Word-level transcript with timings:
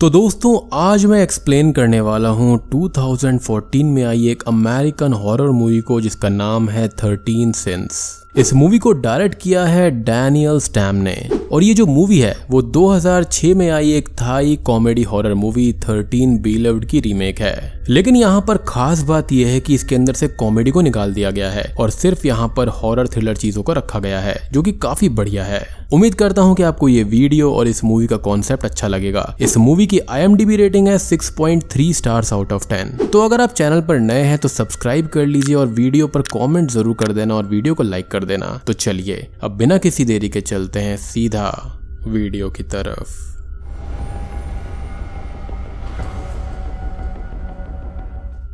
तो 0.00 0.10
दोस्तों, 0.10 0.68
आज 0.72 1.04
मैं 1.06 1.22
एक्सप्लेन 1.22 1.72
करने 1.72 2.00
वाला 2.00 2.28
हूँ 2.28 2.70
2014 2.70 3.84
में 3.84 4.04
आई 4.04 4.28
एक 4.28 4.42
अमेरिकन 4.42 5.12
हॉरर 5.12 5.50
मूवी 5.50 5.80
को, 5.80 6.00
जिसका 6.00 6.28
नाम 6.28 6.68
है 6.68 6.88
थर्टीन 6.88 7.52
सेंस 7.52 8.19
इस 8.34 8.52
मूवी 8.54 8.78
को 8.78 8.92
डायरेक्ट 8.92 9.34
किया 9.34 9.64
है 9.64 9.90
डैनियल 9.90 10.58
स्टैम 10.60 10.96
ने। 10.96 11.28
और 11.52 11.62
ये 11.62 11.72
जो 11.74 11.86
मूवी 11.86 12.18
है, 12.18 12.34
वो 12.50 12.60
2006 12.62 13.54
में 13.54 13.70
आई 13.70 13.90
एक 13.92 14.08
Thai 14.08 14.56
comedy 14.56 15.02
horror 15.02 15.34
movie 15.34 15.72
13 15.80 16.36
beloved 16.38 16.84
की 16.84 17.00
रीमेक 17.00 17.40
है। 17.40 17.80
लेकिन 17.88 18.16
यहाँ 18.16 18.44
पर 18.48 18.56
खास 18.68 19.02
बात 19.02 19.32
यह 19.32 19.48
है 19.48 19.60
कि 19.60 19.74
इसके 19.74 19.94
अंदर 19.94 20.14
से 20.14 20.28
कॉमेडी 20.28 20.70
को 20.70 20.80
निकाल 20.80 21.14
दिया 21.14 21.30
गया 21.30 21.50
है 21.50 21.64
और 21.80 21.90
सिर्फ़ 21.90 22.26
यहाँ 22.26 22.48
पर 22.56 22.68
हॉरर 22.68 23.06
थ्रिलर 23.06 23.36
चीज़ों 23.36 23.62
को 23.62 23.72
रखा 23.72 23.98
गया 23.98 24.20
है, 24.20 24.36
जो 24.52 24.62
कि 24.62 24.72
काफ़ी 24.72 25.08
बढ़िया 25.08 25.44
है। 25.44 25.80
उम्मीद 25.92 26.14
करता 26.14 26.42
हूँ 26.42 26.54
कि 26.56 26.62
आपको 26.62 26.88
ये 26.88 27.02
वीडियो 27.02 27.52
और 27.52 27.68
इस 27.68 27.82
मूवी 27.84 28.06
का 28.06 28.16
कॉन्सेप्ट 28.16 28.64
अच्छा 28.64 28.88
लगेगा। 28.88 29.34
इस 29.40 29.56
मूवी 29.56 29.86
की 29.86 29.98
आईएमडीबी 30.00 30.56
रेटिंग 30.56 30.88
है 30.88 30.96
6.3 30.98 31.92
स्टार्स 31.92 32.32
आउट 32.32 32.52
ऑफ़ 32.52 32.68
10 32.68 33.10
तो 33.12 33.24
अगर 33.24 33.40
आप 33.40 33.52
चैनल 33.52 33.80
पर 33.80 33.98
नए 33.98 34.22
हैं 34.22 34.38
तो 34.38 34.48
सब्सक्राइब 34.48 35.06
कर 35.06 35.26
लीजिए 35.26 35.54
और 35.54 35.66
वीडियो 35.66 36.06
पर 36.06 36.22
कॉमेंट 36.22 36.70
ज़रूर 36.70 36.96
कर 36.96 37.12
देना 37.12 37.34
और 37.34 37.46
वीडियो 37.46 37.74
को 37.74 37.82
लाइक 37.82 38.08
कर 38.10 38.19
देना। 38.24 38.60
तो 38.66 38.72
चलिए, 38.72 39.26
अब 39.42 39.56
बिना 39.56 39.78
किसी 39.78 40.04
देरी 40.04 40.28
के 40.28 40.40
चलते 40.42 40.80
हैं 40.80 40.96
सीधा 40.98 41.50
वीडियो 42.06 42.50
की 42.50 42.62
तरफ़। 42.64 43.18